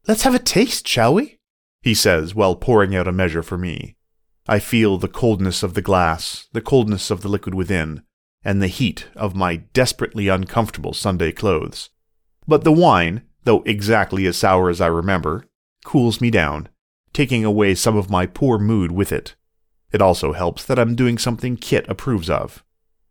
Let's 0.08 0.24
have 0.24 0.34
a 0.34 0.40
taste, 0.40 0.88
shall 0.88 1.14
we? 1.14 1.38
He 1.82 1.94
says 1.94 2.34
while 2.34 2.56
pouring 2.56 2.96
out 2.96 3.06
a 3.06 3.12
measure 3.12 3.44
for 3.44 3.56
me. 3.56 3.94
I 4.48 4.58
feel 4.58 4.98
the 4.98 5.06
coldness 5.06 5.62
of 5.62 5.74
the 5.74 5.82
glass, 5.82 6.48
the 6.52 6.60
coldness 6.60 7.12
of 7.12 7.20
the 7.20 7.28
liquid 7.28 7.54
within, 7.54 8.02
and 8.42 8.60
the 8.60 8.66
heat 8.66 9.06
of 9.14 9.36
my 9.36 9.54
desperately 9.72 10.26
uncomfortable 10.26 10.94
Sunday 10.94 11.30
clothes. 11.30 11.90
But 12.48 12.64
the 12.64 12.72
wine, 12.72 13.22
though 13.44 13.62
exactly 13.66 14.26
as 14.26 14.36
sour 14.36 14.68
as 14.68 14.80
I 14.80 14.88
remember, 14.88 15.44
cools 15.84 16.20
me 16.20 16.30
down, 16.30 16.68
taking 17.12 17.44
away 17.44 17.74
some 17.74 17.96
of 17.96 18.10
my 18.10 18.26
poor 18.26 18.58
mood 18.58 18.92
with 18.92 19.12
it. 19.12 19.34
It 19.92 20.00
also 20.00 20.32
helps 20.32 20.64
that 20.64 20.78
I'm 20.78 20.94
doing 20.94 21.18
something 21.18 21.56
Kit 21.56 21.84
approves 21.88 22.30
of. 22.30 22.64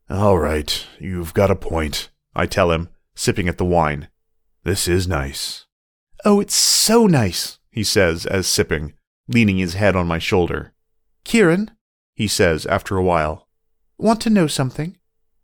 All 0.09 0.39
right, 0.39 0.85
you've 0.99 1.33
got 1.33 1.51
a 1.51 1.55
point, 1.55 2.09
I 2.35 2.45
tell 2.45 2.71
him, 2.71 2.89
sipping 3.15 3.47
at 3.47 3.57
the 3.57 3.65
wine. 3.65 4.07
This 4.63 4.87
is 4.87 5.07
nice. 5.07 5.65
Oh, 6.25 6.39
it's 6.39 6.55
so 6.55 7.05
nice, 7.05 7.59
he 7.69 7.83
says 7.83 8.25
as 8.25 8.47
sipping, 8.47 8.93
leaning 9.27 9.57
his 9.57 9.75
head 9.75 9.95
on 9.95 10.07
my 10.07 10.19
shoulder. 10.19 10.73
Kieran, 11.23 11.71
he 12.15 12.27
says 12.27 12.65
after 12.65 12.97
a 12.97 13.03
while, 13.03 13.47
want 13.97 14.21
to 14.21 14.29
know 14.29 14.47
something? 14.47 14.97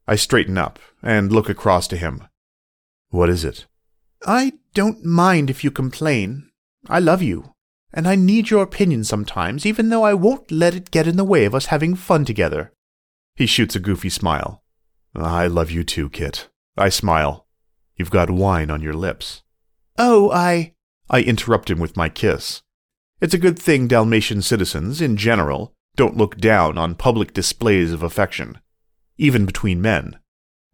I 0.08 0.16
straighten 0.16 0.58
up 0.58 0.80
and 1.02 1.32
look 1.32 1.50
across 1.50 1.88
to 1.90 1.98
him. 1.98 2.28
What 3.10 3.30
is 3.30 3.46
it? 3.46 3.66
I 4.26 4.54
don't 4.74 5.06
mind 5.06 5.50
if 5.50 5.64
you 5.64 5.72
complain. 5.72 6.50
I 6.90 7.00
love 7.00 7.22
you, 7.22 7.54
and 7.94 8.08
I 8.08 8.16
need 8.16 8.50
your 8.50 8.64
opinion 8.64 9.04
sometimes, 9.04 9.66
even 9.66 9.90
though 9.90 10.04
I 10.04 10.14
won't 10.14 10.52
let 10.52 10.76
it 10.76 10.92
get 10.92 11.08
in 11.08 11.18
the 11.18 11.24
way 11.24 11.46
of 11.46 11.56
us 11.56 11.68
having 11.68 11.96
fun 11.96 12.26
together. 12.26 12.72
He 13.36 13.46
shoots 13.46 13.76
a 13.76 13.80
goofy 13.80 14.10
smile. 14.10 14.64
I 15.16 15.48
love 15.48 15.72
you 15.72 15.84
too, 15.84 16.10
Kit. 16.10 16.50
I 16.78 16.90
smile. 16.90 17.48
You've 17.96 18.12
got 18.12 18.30
wine 18.30 18.70
on 18.70 18.82
your 18.82 18.94
lips. 18.94 19.44
Oh, 19.98 20.32
I. 20.32 20.74
I 21.10 21.22
interrupt 21.22 21.70
him 21.70 21.80
with 21.80 21.96
my 21.96 22.10
kiss. 22.10 22.62
It's 23.22 23.34
a 23.34 23.40
good 23.40 23.58
thing 23.58 23.88
Dalmatian 23.88 24.42
citizens, 24.42 25.02
in 25.02 25.16
general, 25.16 25.74
don't 25.96 26.18
look 26.18 26.38
down 26.38 26.78
on 26.78 26.96
public 26.96 27.34
displays 27.34 27.94
of 27.94 28.04
affection 28.04 28.60
even 29.18 29.46
between 29.46 29.82
men, 29.82 30.18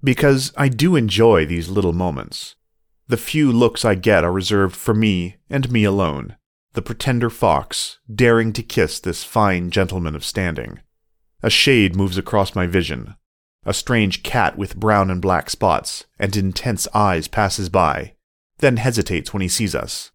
because 0.03 0.53
I 0.57 0.67
do 0.67 0.95
enjoy 0.95 1.45
these 1.45 1.69
little 1.69 1.93
moments. 1.93 2.55
The 3.11 3.17
few 3.17 3.51
looks 3.51 3.83
I 3.83 3.95
get 3.95 4.23
are 4.23 4.31
reserved 4.31 4.73
for 4.73 4.93
me 4.93 5.35
and 5.49 5.69
me 5.69 5.83
alone, 5.83 6.37
the 6.75 6.81
pretender 6.81 7.29
fox 7.29 7.99
daring 8.09 8.53
to 8.53 8.63
kiss 8.63 9.01
this 9.01 9.21
fine 9.21 9.69
gentleman 9.69 10.15
of 10.15 10.23
standing. 10.23 10.79
A 11.43 11.49
shade 11.49 11.93
moves 11.93 12.17
across 12.17 12.55
my 12.55 12.67
vision. 12.67 13.15
A 13.65 13.73
strange 13.73 14.23
cat 14.23 14.57
with 14.57 14.77
brown 14.77 15.11
and 15.11 15.21
black 15.21 15.49
spots 15.49 16.05
and 16.19 16.37
intense 16.37 16.87
eyes 16.93 17.27
passes 17.27 17.67
by, 17.67 18.13
then 18.59 18.77
hesitates 18.77 19.33
when 19.33 19.41
he 19.41 19.49
sees 19.49 19.75
us. 19.75 20.11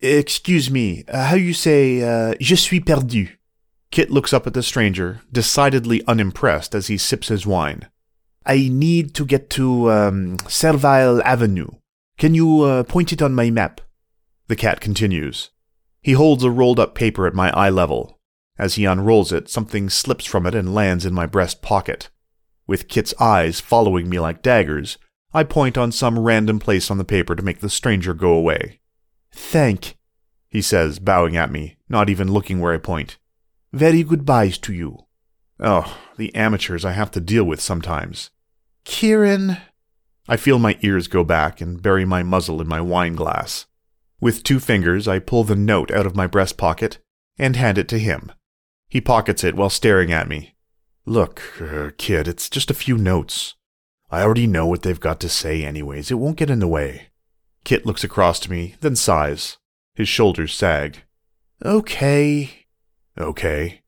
Excuse 0.00 0.70
me, 0.70 1.04
how 1.12 1.34
you 1.34 1.52
say, 1.52 2.00
uh, 2.00 2.34
je 2.40 2.56
suis 2.56 2.80
perdu? 2.80 3.28
Kit 3.90 4.10
looks 4.10 4.32
up 4.32 4.46
at 4.46 4.54
the 4.54 4.62
stranger, 4.62 5.20
decidedly 5.30 6.02
unimpressed 6.06 6.74
as 6.74 6.86
he 6.86 6.96
sips 6.96 7.28
his 7.28 7.46
wine. 7.46 7.90
I 8.46 8.70
need 8.72 9.12
to 9.16 9.26
get 9.26 9.50
to 9.50 9.90
um, 9.90 10.38
Servile 10.48 11.20
Avenue. 11.26 11.72
Can 12.18 12.34
you 12.34 12.62
uh, 12.62 12.82
point 12.82 13.12
it 13.12 13.22
on 13.22 13.34
my 13.34 13.48
map? 13.50 13.80
The 14.48 14.56
cat 14.56 14.80
continues. 14.80 15.50
He 16.02 16.12
holds 16.12 16.42
a 16.42 16.50
rolled 16.50 16.80
up 16.80 16.94
paper 16.94 17.26
at 17.26 17.34
my 17.34 17.50
eye 17.50 17.70
level. 17.70 18.18
As 18.58 18.74
he 18.74 18.84
unrolls 18.84 19.32
it, 19.32 19.48
something 19.48 19.88
slips 19.88 20.24
from 20.24 20.44
it 20.44 20.54
and 20.54 20.74
lands 20.74 21.06
in 21.06 21.14
my 21.14 21.26
breast 21.26 21.62
pocket. 21.62 22.10
With 22.66 22.88
Kit's 22.88 23.14
eyes 23.20 23.60
following 23.60 24.08
me 24.08 24.18
like 24.18 24.42
daggers, 24.42 24.98
I 25.32 25.44
point 25.44 25.78
on 25.78 25.92
some 25.92 26.18
random 26.18 26.58
place 26.58 26.90
on 26.90 26.98
the 26.98 27.04
paper 27.04 27.36
to 27.36 27.42
make 27.42 27.60
the 27.60 27.70
stranger 27.70 28.14
go 28.14 28.32
away. 28.32 28.80
Thank, 29.32 29.96
he 30.48 30.60
says, 30.60 30.98
bowing 30.98 31.36
at 31.36 31.52
me, 31.52 31.76
not 31.88 32.10
even 32.10 32.32
looking 32.32 32.58
where 32.58 32.74
I 32.74 32.78
point. 32.78 33.18
Very 33.72 34.02
goodbyes 34.02 34.58
to 34.58 34.72
you. 34.72 35.06
Oh, 35.60 35.98
the 36.16 36.34
amateurs 36.34 36.84
I 36.84 36.92
have 36.92 37.10
to 37.12 37.20
deal 37.20 37.44
with 37.44 37.60
sometimes. 37.60 38.30
Kieran. 38.84 39.58
I 40.28 40.36
feel 40.36 40.58
my 40.58 40.78
ears 40.82 41.08
go 41.08 41.24
back 41.24 41.60
and 41.60 41.82
bury 41.82 42.04
my 42.04 42.22
muzzle 42.22 42.60
in 42.60 42.68
my 42.68 42.80
wine 42.80 43.14
glass. 43.14 43.66
With 44.20 44.42
two 44.42 44.60
fingers, 44.60 45.08
I 45.08 45.18
pull 45.18 45.44
the 45.44 45.56
note 45.56 45.90
out 45.90 46.06
of 46.06 46.16
my 46.16 46.26
breast 46.26 46.56
pocket 46.56 46.98
and 47.38 47.56
hand 47.56 47.78
it 47.78 47.88
to 47.88 47.98
him. 47.98 48.32
He 48.88 49.00
pockets 49.00 49.42
it 49.42 49.54
while 49.54 49.70
staring 49.70 50.12
at 50.12 50.28
me. 50.28 50.54
Look, 51.06 51.42
uh, 51.60 51.90
kid, 51.96 52.28
it's 52.28 52.50
just 52.50 52.70
a 52.70 52.74
few 52.74 52.98
notes. 52.98 53.54
I 54.10 54.22
already 54.22 54.46
know 54.46 54.66
what 54.66 54.82
they've 54.82 55.00
got 55.00 55.20
to 55.20 55.28
say, 55.28 55.64
anyways. 55.64 56.10
It 56.10 56.16
won't 56.16 56.36
get 56.36 56.50
in 56.50 56.58
the 56.58 56.68
way. 56.68 57.08
Kit 57.64 57.86
looks 57.86 58.04
across 58.04 58.40
to 58.40 58.50
me, 58.50 58.74
then 58.80 58.96
sighs. 58.96 59.58
His 59.94 60.08
shoulders 60.08 60.54
sag. 60.54 61.04
Okay, 61.64 62.66
Okay. 63.18 63.82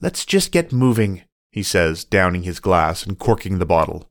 Let's 0.00 0.24
just 0.24 0.50
get 0.50 0.72
moving, 0.72 1.22
he 1.50 1.62
says, 1.62 2.04
downing 2.04 2.42
his 2.42 2.58
glass 2.58 3.06
and 3.06 3.18
corking 3.18 3.58
the 3.58 3.66
bottle. 3.66 4.10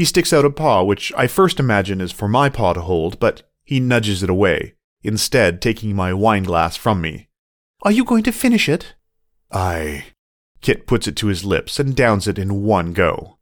He 0.00 0.06
sticks 0.06 0.32
out 0.32 0.46
a 0.46 0.50
paw, 0.50 0.82
which 0.82 1.12
I 1.14 1.26
first 1.26 1.60
imagine 1.60 2.00
is 2.00 2.10
for 2.10 2.26
my 2.26 2.48
paw 2.48 2.72
to 2.72 2.80
hold, 2.80 3.20
but 3.20 3.42
he 3.64 3.80
nudges 3.80 4.22
it 4.22 4.30
away, 4.30 4.72
instead 5.02 5.60
taking 5.60 5.94
my 5.94 6.14
wine 6.14 6.44
glass 6.44 6.74
from 6.74 7.02
me. 7.02 7.28
Are 7.82 7.92
you 7.92 8.02
going 8.06 8.22
to 8.22 8.32
finish 8.32 8.66
it? 8.66 8.94
I. 9.52 10.06
Kit 10.62 10.86
puts 10.86 11.06
it 11.06 11.16
to 11.16 11.26
his 11.26 11.44
lips 11.44 11.78
and 11.78 11.94
downs 11.94 12.26
it 12.26 12.38
in 12.38 12.62
one 12.62 12.94
go. 12.94 13.36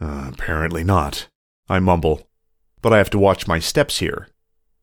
Uh, 0.00 0.30
apparently 0.32 0.82
not, 0.82 1.28
I 1.68 1.78
mumble. 1.78 2.26
But 2.80 2.94
I 2.94 2.96
have 2.96 3.10
to 3.10 3.18
watch 3.18 3.46
my 3.46 3.58
steps 3.58 3.98
here. 3.98 4.28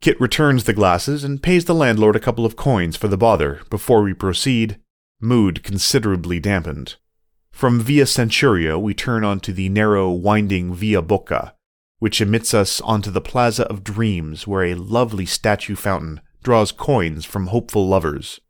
Kit 0.02 0.22
returns 0.22 0.66
the 0.66 0.74
glasses 0.74 1.24
and 1.24 1.42
pays 1.42 1.66
the 1.66 1.74
landlord 1.74 2.16
a 2.16 2.20
couple 2.20 2.46
of 2.46 2.56
coins 2.56 2.96
for 2.96 3.08
the 3.08 3.18
bother 3.18 3.62
before 3.72 4.04
we 4.04 4.14
proceed 4.14 4.80
mood 5.20 5.64
considerably 5.64 6.40
dampened. 6.40 6.98
From 7.56 7.80
Via 7.80 8.04
Centurio, 8.04 8.78
we 8.78 8.94
turn 8.94 9.24
onto 9.24 9.54
the 9.54 9.70
narrow, 9.70 10.10
winding 10.12 10.74
Via 10.74 11.02
Bocca, 11.02 11.54
which 12.00 12.20
emits 12.20 12.54
us 12.54 12.82
onto 12.82 13.10
the 13.10 13.22
Plaza 13.22 13.64
of 13.68 13.82
Dreams, 13.82 14.46
where 14.46 14.66
a 14.66 14.74
lovely 14.74 15.26
statue 15.26 15.78
fountain 15.78 16.20
draws 16.44 16.74
coins 16.74 17.24
from 17.24 17.48
hopeful 17.48 17.88
lovers. 17.88 18.42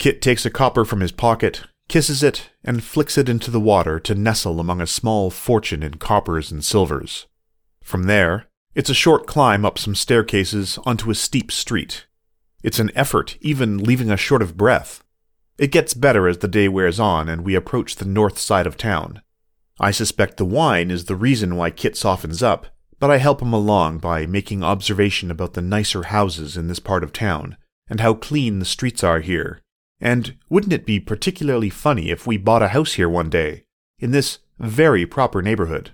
Kit 0.00 0.20
takes 0.20 0.44
a 0.44 0.50
copper 0.50 0.84
from 0.84 0.98
his 0.98 1.12
pocket, 1.12 1.66
kisses 1.88 2.24
it, 2.24 2.50
and 2.64 2.82
flicks 2.82 3.16
it 3.16 3.28
into 3.28 3.52
the 3.52 3.60
water 3.60 4.00
to 4.00 4.16
nestle 4.16 4.58
among 4.58 4.80
a 4.80 4.88
small 4.88 5.30
fortune 5.30 5.84
in 5.84 5.94
coppers 5.94 6.50
and 6.50 6.64
silvers. 6.64 7.28
From 7.84 8.02
there, 8.02 8.48
it's 8.74 8.90
a 8.90 8.94
short 8.94 9.28
climb 9.28 9.64
up 9.64 9.78
some 9.78 9.94
staircases 9.94 10.80
onto 10.84 11.12
a 11.12 11.14
steep 11.14 11.52
street. 11.52 12.06
It's 12.64 12.80
an 12.80 12.90
effort, 12.96 13.38
even 13.40 13.78
leaving 13.78 14.10
us 14.10 14.18
short 14.18 14.42
of 14.42 14.56
breath. 14.56 15.04
It 15.58 15.72
gets 15.72 15.92
better 15.92 16.28
as 16.28 16.38
the 16.38 16.48
day 16.48 16.68
wears 16.68 17.00
on 17.00 17.28
and 17.28 17.44
we 17.44 17.56
approach 17.56 17.96
the 17.96 18.04
north 18.04 18.38
side 18.38 18.66
of 18.66 18.76
town. 18.76 19.20
I 19.80 19.90
suspect 19.90 20.36
the 20.36 20.44
wine 20.44 20.90
is 20.90 21.04
the 21.04 21.16
reason 21.16 21.56
why 21.56 21.70
Kit 21.70 21.96
softens 21.96 22.42
up, 22.42 22.66
but 23.00 23.10
I 23.10 23.18
help 23.18 23.42
him 23.42 23.52
along 23.52 23.98
by 23.98 24.24
making 24.24 24.62
observation 24.62 25.30
about 25.30 25.54
the 25.54 25.62
nicer 25.62 26.04
houses 26.04 26.56
in 26.56 26.68
this 26.68 26.78
part 26.78 27.02
of 27.02 27.12
town 27.12 27.56
and 27.88 28.00
how 28.00 28.14
clean 28.14 28.60
the 28.60 28.64
streets 28.64 29.02
are 29.02 29.20
here. 29.20 29.60
And 30.00 30.36
wouldn't 30.48 30.72
it 30.72 30.86
be 30.86 31.00
particularly 31.00 31.70
funny 31.70 32.10
if 32.10 32.26
we 32.26 32.36
bought 32.36 32.62
a 32.62 32.68
house 32.68 32.92
here 32.92 33.08
one 33.08 33.30
day, 33.30 33.64
in 33.98 34.12
this 34.12 34.38
very 34.58 35.06
proper 35.06 35.42
neighborhood? 35.42 35.92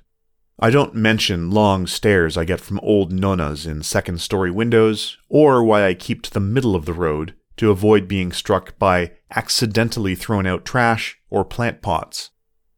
I 0.58 0.70
don't 0.70 0.94
mention 0.94 1.50
long 1.50 1.86
stares 1.86 2.36
I 2.36 2.44
get 2.44 2.60
from 2.60 2.80
old 2.80 3.12
nonnas 3.12 3.66
in 3.66 3.82
second 3.82 4.20
story 4.20 4.50
windows, 4.50 5.16
or 5.28 5.64
why 5.64 5.86
I 5.86 5.94
keep 5.94 6.22
to 6.22 6.30
the 6.30 6.40
middle 6.40 6.76
of 6.76 6.84
the 6.84 6.92
road 6.92 7.34
to 7.56 7.70
avoid 7.70 8.08
being 8.08 8.32
struck 8.32 8.78
by 8.78 9.12
accidentally 9.30 10.14
thrown 10.14 10.46
out 10.46 10.64
trash 10.64 11.18
or 11.30 11.44
plant 11.44 11.82
pots. 11.82 12.30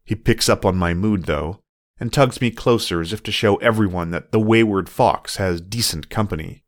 He 0.04 0.14
picks 0.14 0.48
up 0.48 0.64
on 0.64 0.76
my 0.76 0.94
mood, 0.94 1.24
though, 1.24 1.60
and 1.98 2.12
tugs 2.12 2.40
me 2.40 2.50
closer 2.50 3.00
as 3.00 3.12
if 3.12 3.22
to 3.24 3.32
show 3.32 3.56
everyone 3.56 4.10
that 4.10 4.32
the 4.32 4.40
wayward 4.40 4.88
fox 4.88 5.36
has 5.36 5.60
decent 5.60 6.10
company. 6.10 6.62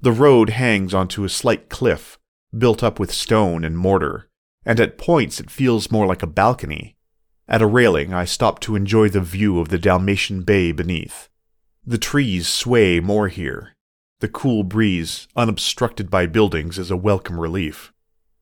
The 0.00 0.12
road 0.12 0.50
hangs 0.50 0.94
onto 0.94 1.24
a 1.24 1.28
slight 1.28 1.68
cliff, 1.68 2.18
built 2.56 2.82
up 2.82 2.98
with 2.98 3.12
stone 3.12 3.64
and 3.64 3.76
mortar, 3.76 4.28
and 4.64 4.80
at 4.80 4.98
points 4.98 5.40
it 5.40 5.50
feels 5.50 5.90
more 5.90 6.06
like 6.06 6.22
a 6.22 6.26
balcony. 6.26 6.96
At 7.46 7.62
a 7.62 7.66
railing, 7.66 8.14
I 8.14 8.24
stop 8.24 8.60
to 8.60 8.76
enjoy 8.76 9.08
the 9.08 9.20
view 9.20 9.60
of 9.60 9.68
the 9.68 9.78
Dalmatian 9.78 10.42
Bay 10.42 10.72
beneath. 10.72 11.28
The 11.84 11.98
trees 11.98 12.48
sway 12.48 13.00
more 13.00 13.28
here, 13.28 13.74
the 14.20 14.28
cool 14.28 14.62
breeze, 14.62 15.26
unobstructed 15.34 16.10
by 16.10 16.26
buildings, 16.26 16.78
is 16.78 16.90
a 16.90 16.96
welcome 16.96 17.40
relief. 17.40 17.92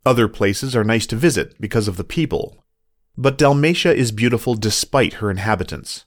Other 0.05 0.29
places 0.29 0.77
are 0.77 0.85
nice 0.85 1.07
to 1.07 1.17
visit 1.17 1.61
because 1.61 1.89
of 1.89 1.97
the 1.97 2.05
people. 2.05 2.65
But 3.17 3.39
Dalmatia 3.39 3.95
is 3.95 4.13
beautiful 4.13 4.55
despite 4.55 5.15
her 5.15 5.31
inhabitants. 5.31 6.05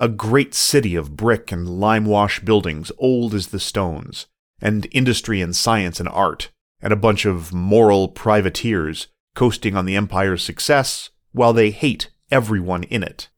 A 0.00 0.08
great 0.08 0.54
city 0.54 0.94
of 0.94 1.16
brick 1.16 1.50
and 1.50 1.80
lime-wash 1.80 2.40
buildings 2.40 2.92
old 2.98 3.34
as 3.34 3.48
the 3.48 3.60
stones, 3.60 4.26
and 4.60 4.86
industry 4.92 5.40
and 5.40 5.54
science 5.54 5.98
and 5.98 6.08
art, 6.08 6.50
and 6.80 6.92
a 6.92 6.96
bunch 6.96 7.24
of 7.24 7.52
moral 7.52 8.08
privateers 8.08 9.08
coasting 9.34 9.76
on 9.76 9.84
the 9.84 9.96
empire's 9.96 10.42
success 10.42 11.10
while 11.32 11.52
they 11.52 11.70
hate 11.70 12.10
everyone 12.30 12.84
in 12.84 13.02
it. 13.02 13.28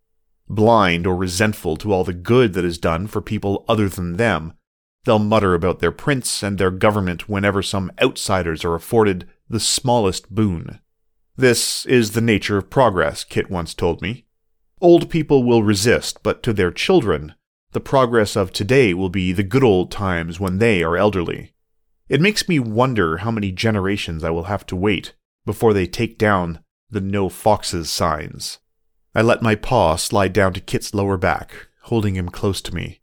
Blind 0.49 1.06
or 1.06 1.16
resentful 1.16 1.76
to 1.76 1.92
all 1.92 2.04
the 2.04 2.12
good 2.12 2.52
that 2.52 2.64
is 2.64 2.76
done 2.76 3.06
for 3.06 3.22
people 3.22 3.64
other 3.68 3.88
than 3.88 4.16
them, 4.16 4.52
They'll 5.04 5.19
mutter 5.19 5.54
about 5.54 5.78
their 5.78 5.92
prince 5.92 6.42
and 6.42 6.59
their 6.59 6.71
government 6.71 7.28
whenever 7.28 7.62
some 7.62 7.90
outsiders 8.00 8.64
are 8.64 8.75
afforded 8.75 9.28
the 9.49 9.61
smallest 9.61 10.35
boon. 10.35 10.80
This 11.37 11.87
is 11.87 12.12
the 12.12 12.21
nature 12.21 12.59
of 12.59 12.71
progress, 12.71 13.25
Kit 13.25 13.50
once 13.50 13.75
told 13.75 14.02
me. 14.02 14.26
Old 14.80 15.09
people 15.11 15.42
will 15.42 15.62
resist, 15.62 16.23
but 16.23 16.42
to 16.42 16.52
their 16.52 16.71
children, 16.71 17.35
the 17.73 17.80
progress 17.80 18.37
of 18.37 18.52
today 18.52 18.92
will 18.95 19.09
be 19.09 19.33
the 19.33 19.42
good 19.42 19.64
old 19.64 19.90
times 19.90 20.40
when 20.40 20.59
they 20.59 20.83
are 20.83 20.97
elderly. 20.97 21.52
It 22.09 22.21
makes 22.21 22.49
me 22.49 22.59
wonder 22.59 23.19
how 23.19 23.30
many 23.30 23.52
generations 23.52 24.25
I 24.25 24.30
will 24.30 24.45
have 24.45 24.66
to 24.66 24.76
wait 24.76 25.14
before 25.47 25.73
they 25.73 25.87
take 25.87 26.19
down 26.19 26.61
the 26.90 27.00
no 27.00 27.28
foxes 27.28 27.88
signs. 27.88 28.59
I 29.14 29.23
let 29.23 29.42
my 29.42 29.54
paw 29.54 29.97
slide 29.97 30.33
down 30.33 30.52
to 30.54 30.61
Kit's 30.61 30.92
lower 30.92 31.16
back, 31.16 31.69
holding 31.83 32.16
him 32.16 32.28
close 32.28 32.61
to 32.62 32.75
me. 32.75 33.00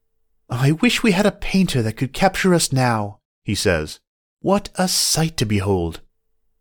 I 0.49 0.71
wish 0.71 1.03
we 1.03 1.11
had 1.11 1.25
a 1.25 1.31
painter 1.31 1.81
that 1.81 1.97
could 1.97 2.13
capture 2.13 2.53
us 2.53 2.71
now, 2.71 3.19
he 3.43 3.55
says. 3.55 3.99
What 4.39 4.69
a 4.75 4.87
sight 4.87 5.35
to 5.37 5.45
behold! 5.45 6.01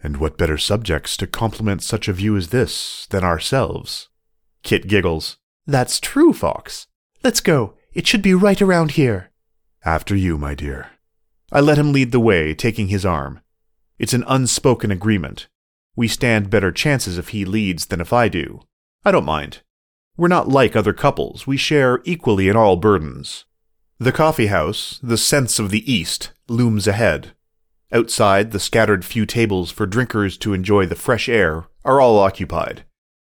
And 0.03 0.17
what 0.17 0.39
better 0.39 0.59
subjects 0.59 1.17
to 1.19 1.27
compliment 1.27 1.83
such 1.83 2.09
a 2.09 2.13
view 2.13 2.37
as 2.37 2.49
this 2.49 3.07
than 3.11 3.23
ourselves? 3.23 4.09
Kit 4.63 4.89
giggles. 4.89 5.39
That's 5.67 6.01
true, 6.01 6.33
Fox. 6.33 6.87
Let's 7.23 7.41
go. 7.41 7.75
It 7.93 8.07
should 8.07 8.23
be 8.23 8.35
right 8.35 8.61
around 8.61 8.93
here. 8.93 9.31
After 9.85 10.17
you, 10.17 10.37
my 10.37 10.55
dear. 10.55 10.91
I 11.53 11.61
let 11.61 11.79
him 11.79 11.93
lead 11.93 12.13
the 12.13 12.21
way, 12.21 12.55
taking 12.55 12.89
his 12.89 13.07
arm. 13.07 13.41
It's 13.99 14.15
an 14.15 14.25
unspoken 14.27 14.91
agreement. 14.91 15.49
We 15.95 16.09
stand 16.09 16.51
better 16.51 16.73
chances 16.73 17.19
if 17.19 17.29
he 17.29 17.45
leads 17.45 17.87
than 17.87 18.01
if 18.01 18.13
I 18.13 18.29
do. 18.29 18.61
I 19.05 19.13
don't 19.13 19.25
mind. 19.25 19.63
We're 20.17 20.29
not 20.29 20.49
like 20.49 20.75
other 20.75 20.93
couples, 20.93 21.47
we 21.47 21.57
share 21.57 22.01
equally 22.05 22.49
in 22.49 22.57
all 22.57 22.77
burdens. 22.77 23.45
The 23.99 24.13
coffee 24.13 24.49
house, 24.49 25.01
the 25.03 25.17
sense 25.17 25.59
of 25.59 25.71
the 25.71 25.91
East, 25.91 26.31
looms 26.49 26.87
ahead. 26.87 27.33
Outside, 27.91 28.51
the 28.51 28.61
scattered 28.61 29.07
few 29.07 29.25
tables 29.25 29.71
for 29.71 29.87
drinkers 29.87 30.37
to 30.39 30.53
enjoy 30.53 30.85
the 30.85 30.95
fresh 30.95 31.31
air 31.31 31.65
are 31.83 31.99
all 31.99 32.19
occupied. 32.19 32.85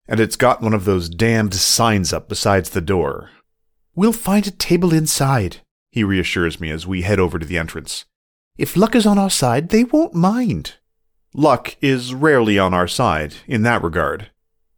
And 0.07 0.19
it's 0.19 0.35
got 0.35 0.61
one 0.61 0.73
of 0.73 0.85
those 0.85 1.09
damned 1.09 1.53
signs 1.53 2.11
up 2.11 2.27
besides 2.27 2.71
the 2.71 2.81
door. 2.81 3.29
We'll 3.93 4.13
find 4.13 4.47
a 4.47 4.51
table 4.51 4.93
inside, 4.93 5.57
he 5.91 6.03
reassures 6.03 6.59
me 6.59 6.71
as 6.71 6.87
we 6.87 7.03
head 7.03 7.19
over 7.19 7.37
to 7.37 7.45
the 7.45 7.57
entrance. 7.59 8.05
If 8.57 8.75
luck 8.75 8.95
is 8.95 9.05
on 9.05 9.19
our 9.19 9.29
side, 9.29 9.69
they 9.69 9.83
won't 9.83 10.15
mind. 10.15 10.77
Luck 11.35 11.75
is 11.81 12.15
rarely 12.15 12.57
on 12.57 12.73
our 12.73 12.87
side 12.87 13.35
in 13.45 13.61
that 13.61 13.83
regard. 13.83 14.31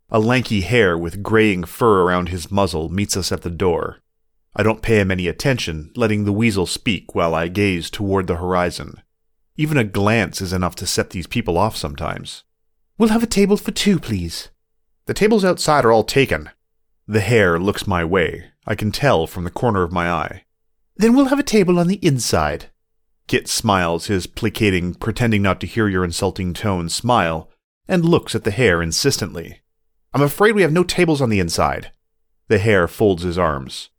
A 0.09 0.19
lanky 0.19 0.59
hare 0.59 0.97
with 0.97 1.23
graying 1.23 1.63
fur 1.63 2.01
around 2.01 2.27
his 2.29 2.51
muzzle 2.51 2.89
meets 2.89 3.15
us 3.15 3.31
at 3.31 3.43
the 3.43 3.49
door. 3.49 3.99
I 4.55 4.63
don't 4.63 4.81
pay 4.81 4.99
him 4.99 5.11
any 5.11 5.27
attention, 5.27 5.91
letting 5.95 6.25
the 6.25 6.33
weasel 6.33 6.65
speak 6.65 7.13
while 7.13 7.35
I 7.35 7.47
gaze 7.47 7.89
toward 7.89 8.27
the 8.27 8.37
horizon. 8.37 9.01
Even 9.55 9.77
a 9.77 9.83
glance 9.83 10.41
is 10.41 10.53
enough 10.53 10.75
to 10.75 10.87
set 10.87 11.11
these 11.11 11.27
people 11.27 11.57
off 11.57 11.75
sometimes. 11.75 12.43
We'll 12.97 13.09
have 13.09 13.23
a 13.23 13.27
table 13.27 13.57
for 13.57 13.71
two, 13.71 13.99
please. 13.99 14.49
The 15.05 15.13
tables 15.13 15.45
outside 15.45 15.85
are 15.85 15.91
all 15.91 16.03
taken. 16.03 16.49
The 17.07 17.21
hare 17.21 17.59
looks 17.59 17.87
my 17.87 18.03
way. 18.03 18.51
I 18.65 18.75
can 18.75 18.91
tell 18.91 19.25
from 19.25 19.43
the 19.43 19.49
corner 19.49 19.83
of 19.83 19.91
my 19.91 20.09
eye. 20.09 20.45
Then 20.95 21.15
we'll 21.15 21.25
have 21.25 21.39
a 21.39 21.43
table 21.43 21.79
on 21.79 21.87
the 21.87 22.03
inside. 22.05 22.67
Kit 23.27 23.47
smiles 23.47 24.07
his 24.07 24.27
placating, 24.27 24.95
pretending 24.95 25.41
not 25.41 25.59
to 25.61 25.67
hear 25.67 25.87
your 25.87 26.03
insulting 26.03 26.53
tone 26.53 26.89
smile, 26.89 27.49
and 27.87 28.03
looks 28.03 28.35
at 28.35 28.43
the 28.43 28.51
hare 28.51 28.81
insistently. 28.81 29.61
I'm 30.13 30.21
afraid 30.21 30.55
we 30.55 30.61
have 30.61 30.71
no 30.71 30.83
tables 30.83 31.21
on 31.21 31.29
the 31.29 31.39
inside. 31.39 31.91
The 32.47 32.59
hare 32.59 32.87
folds 32.87 33.23
his 33.23 33.37
arms. 33.37 33.89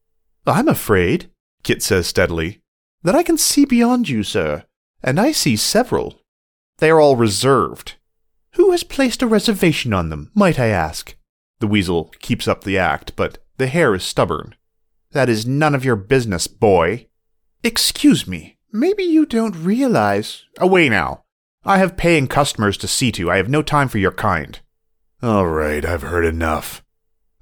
I'm 0.50 0.68
afraid, 0.68 1.30
Kit 1.62 1.82
says 1.82 2.06
steadily, 2.06 2.60
that 3.02 3.14
I 3.14 3.22
can 3.22 3.38
see 3.38 3.64
beyond 3.64 4.08
you, 4.08 4.22
sir, 4.22 4.64
and 5.02 5.18
I 5.18 5.32
see 5.32 5.56
several. 5.56 6.20
They 6.78 6.90
are 6.90 7.00
all 7.00 7.16
reserved. 7.16 7.96
Who 8.54 8.70
has 8.72 8.82
placed 8.82 9.22
a 9.22 9.26
reservation 9.26 9.92
on 9.92 10.08
them, 10.08 10.30
might 10.34 10.58
I 10.58 10.68
ask? 10.68 11.14
The 11.60 11.66
weasel 11.66 12.12
keeps 12.20 12.48
up 12.48 12.64
the 12.64 12.78
act, 12.78 13.14
but 13.16 13.38
the 13.58 13.66
hare 13.66 13.94
is 13.94 14.02
stubborn. 14.02 14.54
That 15.12 15.28
is 15.28 15.46
none 15.46 15.74
of 15.74 15.84
your 15.84 15.96
business, 15.96 16.46
boy. 16.46 17.06
Excuse 17.62 18.26
me, 18.26 18.58
maybe 18.72 19.02
you 19.02 19.26
don't 19.26 19.56
realize. 19.56 20.44
Away 20.58 20.88
now. 20.88 21.24
I 21.64 21.78
have 21.78 21.96
paying 21.96 22.26
customers 22.26 22.78
to 22.78 22.88
see 22.88 23.12
to. 23.12 23.30
I 23.30 23.36
have 23.36 23.48
no 23.48 23.62
time 23.62 23.88
for 23.88 23.98
your 23.98 24.12
kind. 24.12 24.58
All 25.22 25.46
right, 25.46 25.84
I've 25.84 26.02
heard 26.02 26.24
enough. 26.24 26.82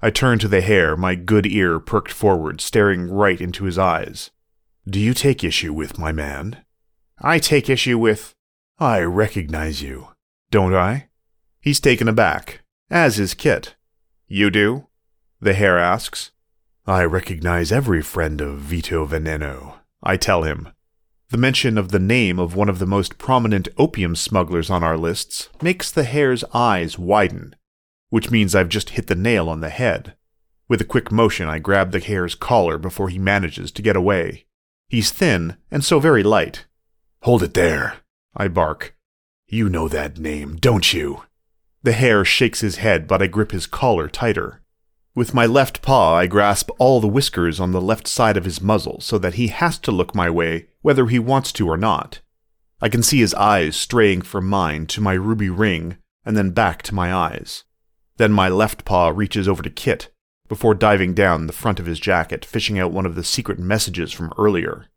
I 0.01 0.09
turn 0.09 0.39
to 0.39 0.47
the 0.47 0.61
hare, 0.61 0.95
my 0.95 1.15
good 1.15 1.45
ear 1.45 1.79
perked 1.79 2.11
forward, 2.11 2.61
staring 2.61 3.09
right 3.09 3.39
into 3.39 3.65
his 3.65 3.77
eyes. 3.77 4.31
Do 4.87 4.99
you 4.99 5.13
take 5.13 5.43
issue 5.43 5.73
with 5.73 5.99
my 5.99 6.11
man? 6.11 6.63
I 7.21 7.37
take 7.37 7.69
issue 7.69 7.97
with. 7.97 8.33
I 8.79 9.01
recognize 9.01 9.81
you, 9.81 10.07
don't 10.51 10.73
I? 10.73 11.09
He's 11.59 11.81
taken 11.81 12.07
aback, 12.07 12.61
as 12.89 13.19
is 13.19 13.33
Kit. 13.33 13.75
You 14.27 14.49
do? 14.49 14.87
The 15.41 15.53
hare 15.53 15.77
asks. 15.77 16.31
I 16.87 17.03
recognize 17.03 17.71
every 17.71 18.01
friend 18.01 18.39
of 18.39 18.59
Vito 18.59 19.05
Veneno, 19.05 19.75
I 20.01 20.15
tell 20.15 20.43
him. 20.43 20.69
The 21.29 21.37
mention 21.37 21.77
of 21.77 21.91
the 21.91 21.99
name 21.99 22.39
of 22.39 22.55
one 22.55 22.69
of 22.69 22.79
the 22.79 22.87
most 22.87 23.17
prominent 23.17 23.67
opium 23.77 24.15
smugglers 24.15 24.69
on 24.69 24.83
our 24.83 24.97
lists 24.97 25.49
makes 25.61 25.91
the 25.91 26.05
hare's 26.05 26.43
eyes 26.53 26.97
widen, 26.97 27.55
which 28.09 28.31
means 28.31 28.55
I've 28.55 28.69
just 28.69 28.91
hit 28.91 29.07
the 29.07 29.15
nail 29.15 29.49
on 29.49 29.61
the 29.61 29.69
head. 29.69 30.15
With 30.67 30.81
a 30.81 30.85
quick 30.85 31.11
motion, 31.11 31.47
I 31.47 31.59
grab 31.59 31.91
the 31.91 31.99
hare's 31.99 32.35
collar 32.35 32.77
before 32.77 33.09
he 33.09 33.17
manages 33.17 33.71
to 33.71 33.81
get 33.81 33.95
away. 33.95 34.45
He's 34.87 35.11
thin, 35.11 35.57
and 35.71 35.83
so 35.83 35.99
very 35.99 36.23
light. 36.23 36.65
Hold 37.23 37.43
it 37.43 37.53
there, 37.53 37.97
I 38.35 38.47
bark. 38.47 38.95
You 39.47 39.69
know 39.69 39.87
that 39.87 40.19
name, 40.19 40.57
don't 40.57 40.93
you? 40.93 41.23
The 41.81 41.93
hare 41.93 42.23
shakes 42.25 42.61
his 42.61 42.77
head, 42.77 43.07
but 43.07 43.21
I 43.21 43.27
grip 43.27 43.51
his 43.51 43.65
collar 43.65 44.07
tighter. 44.07 44.61
With 45.15 45.33
my 45.33 45.45
left 45.45 45.81
paw, 45.81 46.15
I 46.15 46.27
grasp 46.27 46.69
all 46.77 46.99
the 46.99 47.07
whiskers 47.07 47.59
on 47.59 47.71
the 47.71 47.81
left 47.81 48.07
side 48.07 48.37
of 48.37 48.45
his 48.45 48.61
muzzle 48.61 49.01
so 49.01 49.17
that 49.17 49.33
he 49.33 49.47
has 49.47 49.77
to 49.79 49.91
look 49.91 50.13
my 50.13 50.29
way 50.29 50.67
whether 50.81 51.07
he 51.07 51.19
wants 51.19 51.51
to 51.53 51.67
or 51.67 51.77
not. 51.77 52.21
I 52.81 52.89
can 52.89 53.03
see 53.03 53.19
his 53.19 53.33
eyes 53.33 53.75
straying 53.75 54.21
from 54.21 54.47
mine 54.47 54.85
to 54.87 55.01
my 55.01 55.13
ruby 55.13 55.49
ring 55.49 55.97
and 56.23 56.37
then 56.37 56.51
back 56.51 56.81
to 56.83 56.95
my 56.95 57.13
eyes. 57.13 57.63
Then 58.19 58.33
my 58.33 58.49
left 58.49 58.83
paw 58.83 59.13
reaches 59.15 59.47
over 59.47 59.63
to 59.63 59.69
Kit 59.69 60.13
before 60.49 60.73
diving 60.73 61.13
down 61.13 61.47
the 61.47 61.53
front 61.53 61.79
of 61.79 61.85
his 61.85 62.01
jacket, 62.01 62.43
fishing 62.43 62.77
out 62.77 62.91
one 62.91 63.05
of 63.05 63.15
the 63.15 63.23
secret 63.23 63.57
messages 63.57 64.11
from 64.11 64.33
earlier. 64.37 64.87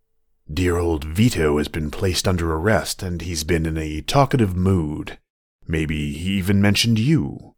Dear 0.52 0.76
old 0.78 1.04
Vito 1.04 1.58
has 1.58 1.68
been 1.68 1.92
placed 1.92 2.26
under 2.26 2.52
arrest 2.52 3.00
and 3.00 3.22
he's 3.22 3.44
been 3.44 3.64
in 3.64 3.78
a 3.78 4.00
talkative 4.00 4.56
mood. 4.56 5.20
Maybe 5.68 6.14
he 6.14 6.32
even 6.32 6.61
mentioned 6.61 6.98
you. 6.98 7.54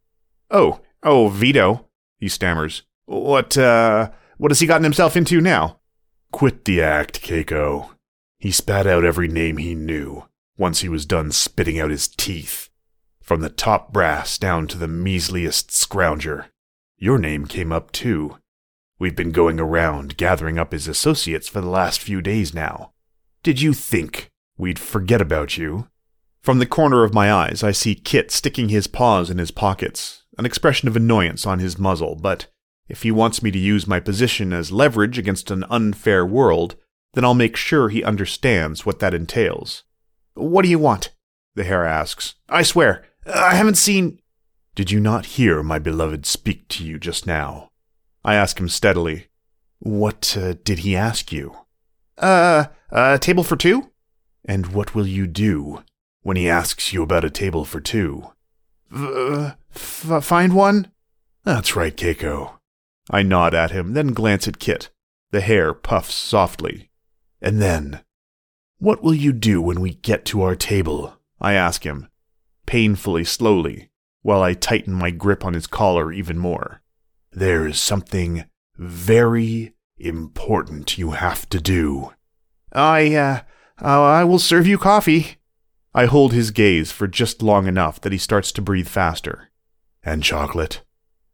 Oh, 0.51 0.81
oh, 1.01 1.29
Vito, 1.29 1.87
he 2.19 2.29
stammers. 2.29 2.83
What, 3.07 3.57
uh, 3.57 4.11
what 4.37 4.51
has 4.51 4.59
he 4.59 4.67
gotten 4.67 4.83
himself 4.83 5.17
into 5.17 5.41
now? 5.41 5.79
Quit 6.31 6.65
the 6.65 6.83
act, 6.83 7.23
Keiko. 7.23 7.89
He 8.37 8.51
spat 8.51 8.85
out 8.85 9.03
every 9.03 9.27
name 9.27 9.57
he 9.57 9.73
knew, 9.73 10.25
once 10.59 10.81
he 10.81 10.89
was 10.89 11.07
done 11.07 11.31
spitting 11.31 11.79
out 11.79 11.89
his 11.89 12.07
teeth. 12.07 12.69
From 13.25 13.41
the 13.41 13.49
top 13.49 13.91
brass 13.91 14.37
down 14.37 14.67
to 14.67 14.77
the 14.77 14.87
measliest 14.87 15.71
scrounger. 15.71 16.45
Your 16.95 17.17
name 17.17 17.47
came 17.47 17.71
up 17.71 17.91
too. 17.91 18.37
We've 18.99 19.15
been 19.15 19.31
going 19.31 19.59
around 19.59 20.15
gathering 20.15 20.59
up 20.59 20.71
his 20.71 20.87
associates 20.87 21.47
for 21.47 21.59
the 21.59 21.67
last 21.67 21.99
few 21.99 22.21
days 22.21 22.53
now. 22.53 22.91
Did 23.41 23.61
you 23.61 23.73
think 23.73 24.29
we'd 24.59 24.77
forget 24.77 25.21
about 25.21 25.57
you? 25.57 25.87
From 26.43 26.59
the 26.59 26.67
corner 26.67 27.03
of 27.03 27.15
my 27.15 27.33
eyes, 27.33 27.63
I 27.63 27.71
see 27.71 27.95
Kit 27.95 28.29
sticking 28.29 28.69
his 28.69 28.85
paws 28.85 29.31
in 29.31 29.39
his 29.39 29.49
pockets, 29.49 30.21
an 30.37 30.45
expression 30.45 30.87
of 30.87 30.95
annoyance 30.95 31.47
on 31.47 31.57
his 31.57 31.79
muzzle, 31.79 32.13
but 32.13 32.45
if 32.87 33.01
he 33.01 33.09
wants 33.09 33.41
me 33.41 33.49
to 33.49 33.57
use 33.57 33.87
my 33.87 33.99
position 33.99 34.53
as 34.53 34.71
leverage 34.71 35.17
against 35.17 35.49
an 35.49 35.65
unfair 35.71 36.23
world, 36.27 36.75
then 37.15 37.25
I'll 37.25 37.33
make 37.33 37.55
sure 37.55 37.89
he 37.89 38.03
understands 38.03 38.85
what 38.85 38.99
that 38.99 39.15
entails. 39.15 39.81
What 40.35 40.61
do 40.61 40.69
you 40.69 40.77
want? 40.77 41.09
The 41.55 41.63
hare 41.63 41.85
asks. 41.85 42.35
I 42.49 42.61
swear, 42.61 43.03
I 43.25 43.55
haven't 43.55 43.77
seen. 43.77 44.19
Did 44.75 44.91
you 44.91 44.99
not 44.99 45.25
hear 45.25 45.63
my 45.63 45.79
beloved 45.79 46.25
speak 46.25 46.67
to 46.69 46.83
you 46.85 46.99
just 46.99 47.25
now? 47.25 47.69
I 48.23 48.35
ask 48.35 48.59
him 48.59 48.69
steadily. 48.69 49.27
What 49.79 50.35
uh, 50.37 50.55
did 50.63 50.79
he 50.79 50.95
ask 50.95 51.31
you? 51.31 51.55
Uh, 52.17 52.65
a 52.91 53.19
table 53.19 53.43
for 53.43 53.55
two? 53.55 53.91
And 54.43 54.67
what 54.67 54.93
will 54.93 55.07
you 55.07 55.27
do 55.27 55.83
when 56.21 56.37
he 56.37 56.49
asks 56.49 56.93
you 56.93 57.03
about 57.03 57.23
a 57.25 57.29
table 57.29 57.65
for 57.65 57.79
two? 57.79 58.31
Uh, 58.93 59.51
F- 59.73 60.23
find 60.23 60.53
one? 60.53 60.91
That's 61.43 61.75
right, 61.75 61.95
Keiko. 61.95 62.53
I 63.09 63.23
nod 63.23 63.53
at 63.53 63.71
him, 63.71 63.93
then 63.93 64.07
glance 64.07 64.47
at 64.47 64.59
Kit. 64.59 64.89
The 65.31 65.41
hare 65.41 65.73
puffs 65.73 66.15
softly. 66.15 66.89
And 67.41 67.61
then, 67.61 68.01
what 68.79 69.03
will 69.03 69.13
you 69.13 69.33
do 69.33 69.61
when 69.61 69.81
we 69.81 69.95
get 69.95 70.25
to 70.25 70.41
our 70.41 70.55
table? 70.55 71.17
I 71.39 71.53
ask 71.53 71.83
him, 71.83 72.07
painfully 72.65 73.23
slowly, 73.23 73.89
while 74.21 74.41
I 74.41 74.53
tighten 74.53 74.93
my 74.93 75.11
grip 75.11 75.45
on 75.45 75.53
his 75.53 75.67
collar 75.67 76.11
even 76.11 76.37
more. 76.37 76.81
There 77.31 77.67
is 77.67 77.79
something 77.79 78.45
very 78.77 79.73
important 79.97 80.97
you 80.97 81.11
have 81.11 81.47
to 81.49 81.59
do. 81.59 82.13
I, 82.71 83.15
uh, 83.15 83.41
uh, 83.81 84.03
I 84.03 84.23
will 84.23 84.39
serve 84.39 84.67
you 84.67 84.77
coffee. 84.77 85.37
I 85.93 86.05
hold 86.05 86.33
his 86.33 86.51
gaze 86.51 86.91
for 86.91 87.07
just 87.07 87.41
long 87.41 87.67
enough 87.67 88.01
that 88.01 88.11
he 88.11 88.17
starts 88.17 88.51
to 88.53 88.61
breathe 88.61 88.87
faster. 88.87 89.49
And 90.03 90.23
chocolate? 90.23 90.81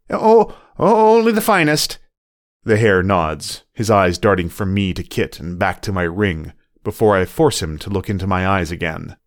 Oh, 0.10 0.56
oh 0.78 1.18
only 1.18 1.32
the 1.32 1.42
finest. 1.42 1.98
The 2.64 2.78
hare 2.78 3.02
nods, 3.02 3.64
his 3.74 3.90
eyes 3.90 4.20
darting 4.20 4.50
from 4.50 4.74
me 4.74 4.94
to 4.94 5.04
Kit 5.04 5.40
and 5.40 5.58
back 5.58 5.82
to 5.82 5.92
my 5.92 6.04
ring, 6.04 6.54
before 6.84 7.16
I 7.16 7.26
force 7.26 7.62
him 7.62 7.78
to 7.80 7.90
look 7.90 8.10
into 8.10 8.28
my 8.28 8.48
eyes 8.48 8.72
again. 8.72 9.18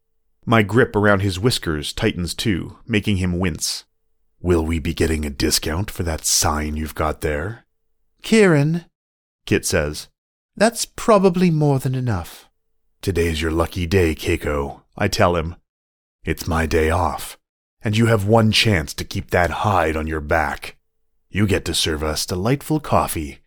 My 0.47 0.63
grip 0.63 0.95
around 0.95 1.21
his 1.21 1.41
whiskers 1.41 1.93
tightens 1.93 2.35
too, 2.35 2.79
making 2.87 3.17
him 3.17 3.39
wince. 3.39 3.85
Will 4.41 4.65
we 4.65 4.79
be 4.79 4.93
getting 4.93 5.25
a 5.25 5.31
discount 5.31 5.91
for 5.91 6.03
that 6.03 6.27
sign 6.27 6.77
you've 6.77 6.95
got 6.95 7.23
there? 7.23 7.65
Kieran, 8.23 8.85
Kit 9.47 9.65
says, 9.65 10.09
that's 10.57 10.85
probably 10.85 11.51
more 11.51 11.79
than 11.79 11.95
enough. 11.95 12.49
Today's 13.01 13.41
your 13.41 13.51
lucky 13.51 13.87
day, 13.87 14.15
Keiko, 14.15 14.83
I 14.97 15.09
tell 15.09 15.37
him. 15.37 15.57
It's 16.25 16.47
my 16.47 16.67
day 16.67 16.91
off, 16.91 17.39
and 17.83 17.97
you 17.97 18.07
have 18.07 18.27
one 18.27 18.53
chance 18.53 18.95
to 18.95 19.05
keep 19.05 19.31
that 19.31 19.51
hide 19.51 19.97
on 19.97 20.07
your 20.07 20.21
back. 20.21 20.77
You 21.29 21.47
get 21.47 21.65
to 21.65 21.75
serve 21.75 22.03
us 22.03 22.25
delightful 22.25 22.81
coffee, 22.81 23.41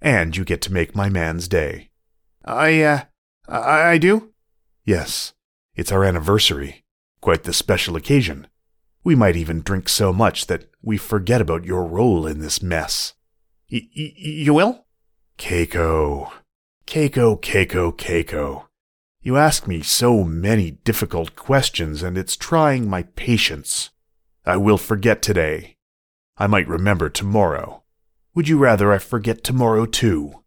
and 0.00 0.36
you 0.36 0.44
get 0.44 0.62
to 0.62 0.72
make 0.72 0.94
my 0.94 1.08
man's 1.08 1.48
day. 1.48 1.90
I, 2.44 2.82
uh, 2.82 3.00
I, 3.48 3.92
I 3.92 3.98
do? 3.98 4.32
Yes, 4.84 5.34
it's 5.76 5.92
our 5.92 6.04
anniversary. 6.04 6.84
Quite 7.20 7.44
the 7.44 7.52
special 7.52 7.96
occasion. 7.96 8.46
We 9.02 9.14
might 9.14 9.36
even 9.36 9.62
drink 9.62 9.88
so 9.88 10.12
much 10.12 10.46
that 10.46 10.70
we 10.82 10.96
forget 10.96 11.40
about 11.40 11.64
your 11.64 11.84
role 11.84 12.26
in 12.26 12.40
this 12.40 12.62
mess. 12.62 13.14
Y- 13.70 13.88
y- 13.96 14.12
you 14.16 14.54
will? 14.54 14.86
Keiko. 15.38 16.30
Keiko, 16.86 17.40
Keiko, 17.40 17.96
Keiko. 17.96 18.66
You 19.20 19.36
ask 19.36 19.66
me 19.66 19.82
so 19.82 20.22
many 20.22 20.70
difficult 20.70 21.34
questions, 21.34 22.02
and 22.02 22.18
it's 22.18 22.36
trying 22.36 22.88
my 22.88 23.04
patience. 23.16 23.90
I 24.44 24.58
will 24.58 24.76
forget 24.78 25.22
today. 25.22 25.76
I 26.36 26.46
might 26.46 26.68
remember 26.68 27.08
tomorrow. 27.08 27.82
Would 28.34 28.48
you 28.48 28.58
rather 28.58 28.92
I 28.92 28.98
forget 28.98 29.42
tomorrow 29.42 29.86
too? 29.86 30.42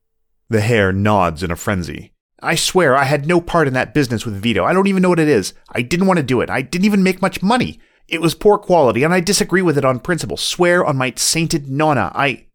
The 0.49 0.61
hare 0.61 0.93
nods 0.93 1.41
in 1.41 1.49
a 1.49 1.55
frenzy. 1.55 2.13
I 2.41 2.55
swear 2.55 2.95
I 2.95 3.05
had 3.05 3.25
no 3.25 3.41
part 3.41 3.67
in 3.67 3.73
that 3.73 3.93
business 3.93 4.25
with 4.25 4.41
Vito. 4.41 4.63
I 4.63 4.73
don't 4.73 4.87
even 4.87 5.01
know 5.01 5.09
what 5.09 5.19
it 5.19 5.27
is. 5.27 5.53
I 5.69 5.81
didn't 5.81 6.07
want 6.07 6.17
to 6.17 6.23
do 6.23 6.41
it. 6.41 6.49
I 6.49 6.61
didn't 6.61 6.85
even 6.85 7.03
make 7.03 7.21
much 7.21 7.41
money. 7.41 7.79
It 8.07 8.21
was 8.21 8.35
poor 8.35 8.57
quality, 8.57 9.03
and 9.03 9.13
I 9.13 9.19
disagree 9.19 9.61
with 9.61 9.77
it 9.77 9.85
on 9.85 9.99
principle. 9.99 10.37
Swear 10.37 10.85
on 10.85 10.97
my 10.97 11.13
sainted 11.15 11.69
nonna. 11.69 12.11
I. 12.13 12.45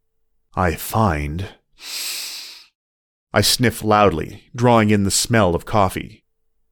I 0.55 0.75
find 0.75 1.49
I 3.35 3.40
sniff 3.40 3.83
loudly, 3.83 4.45
drawing 4.55 4.90
in 4.90 5.05
the 5.05 5.11
smell 5.11 5.55
of 5.55 5.64
coffee. 5.64 6.25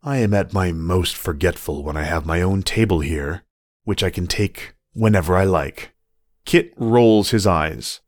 I 0.03 0.19
am 0.19 0.35
at 0.35 0.53
my 0.53 0.73
most 0.73 1.17
forgetful 1.17 1.83
when 1.83 1.97
I 1.97 2.03
have 2.03 2.27
my 2.27 2.43
own 2.43 2.63
table 2.63 3.01
here, 3.01 3.45
which 3.85 4.03
I 4.03 4.11
can 4.11 4.27
take 4.27 4.75
whenever 4.93 5.37
I 5.37 5.45
like. 5.45 5.93
Kit 6.45 6.75
rolls 6.77 7.31
his 7.31 7.47
eyes. 7.47 8.01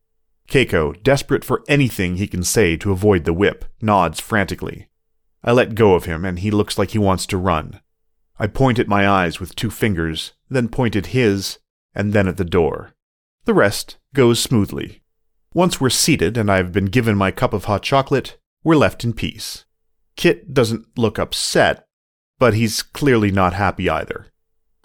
Keiko, 0.49 1.03
desperate 1.03 1.45
for 1.45 1.65
anything 1.67 2.17
he 2.17 2.27
can 2.27 2.43
say 2.43 2.77
to 2.77 2.93
avoid 2.93 3.25
the 3.25 3.33
whip, 3.33 3.65
nods 3.81 4.21
frantically. 4.21 4.89
I 5.45 5.53
let 5.53 5.75
go 5.75 5.95
of 5.95 6.05
him, 6.05 6.25
and 6.25 6.39
he 6.39 6.51
looks 6.51 6.79
like 6.79 6.91
he 6.91 6.99
wants 6.99 7.27
to 7.27 7.37
run. 7.37 7.81
I 8.39 8.47
point 8.47 8.79
at 8.79 8.89
my 8.89 9.09
eyes 9.09 9.41
with 9.41 9.57
two 9.57 9.71
fingers, 9.71 10.33
then 10.49 10.69
point 10.69 10.97
at 10.97 11.07
his, 11.07 11.59
and 11.95 12.13
then 12.13 12.29
at 12.29 12.37
the 12.37 12.45
door. 12.45 12.93
The 13.45 13.55
rest 13.55 13.99
goes 14.15 14.41
smoothly. 14.41 15.03
Once 15.55 15.81
we're 15.81 15.91
seated 15.91 16.39
and 16.39 16.51
I've 16.51 16.73
been 16.73 16.87
given 16.87 17.17
my 17.17 17.31
cup 17.31 17.53
of 17.53 17.65
hot 17.65 17.83
chocolate, 17.83 18.39
we're 18.65 18.77
left 18.77 19.05
in 19.05 19.13
peace. 19.13 19.65
Kit 20.17 20.55
doesn't 20.55 20.87
look 20.97 21.19
upset, 21.19 21.87
but 22.39 22.55
he's 22.55 22.83
clearly 22.83 23.31
not 23.31 23.53
happy 23.53 23.89
either. 23.89 24.27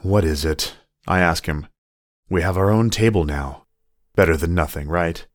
What 0.02 0.26
is 0.26 0.43
it? 0.43 0.76
I 1.08 1.20
ask 1.20 1.46
him. 1.46 1.67
We 2.30 2.41
have 2.41 2.58
our 2.58 2.70
own 2.70 2.89
table 2.89 3.24
now. 3.24 3.65
Better 4.15 4.36
than 4.36 4.54
nothing, 4.54 4.88
right? 4.88 5.26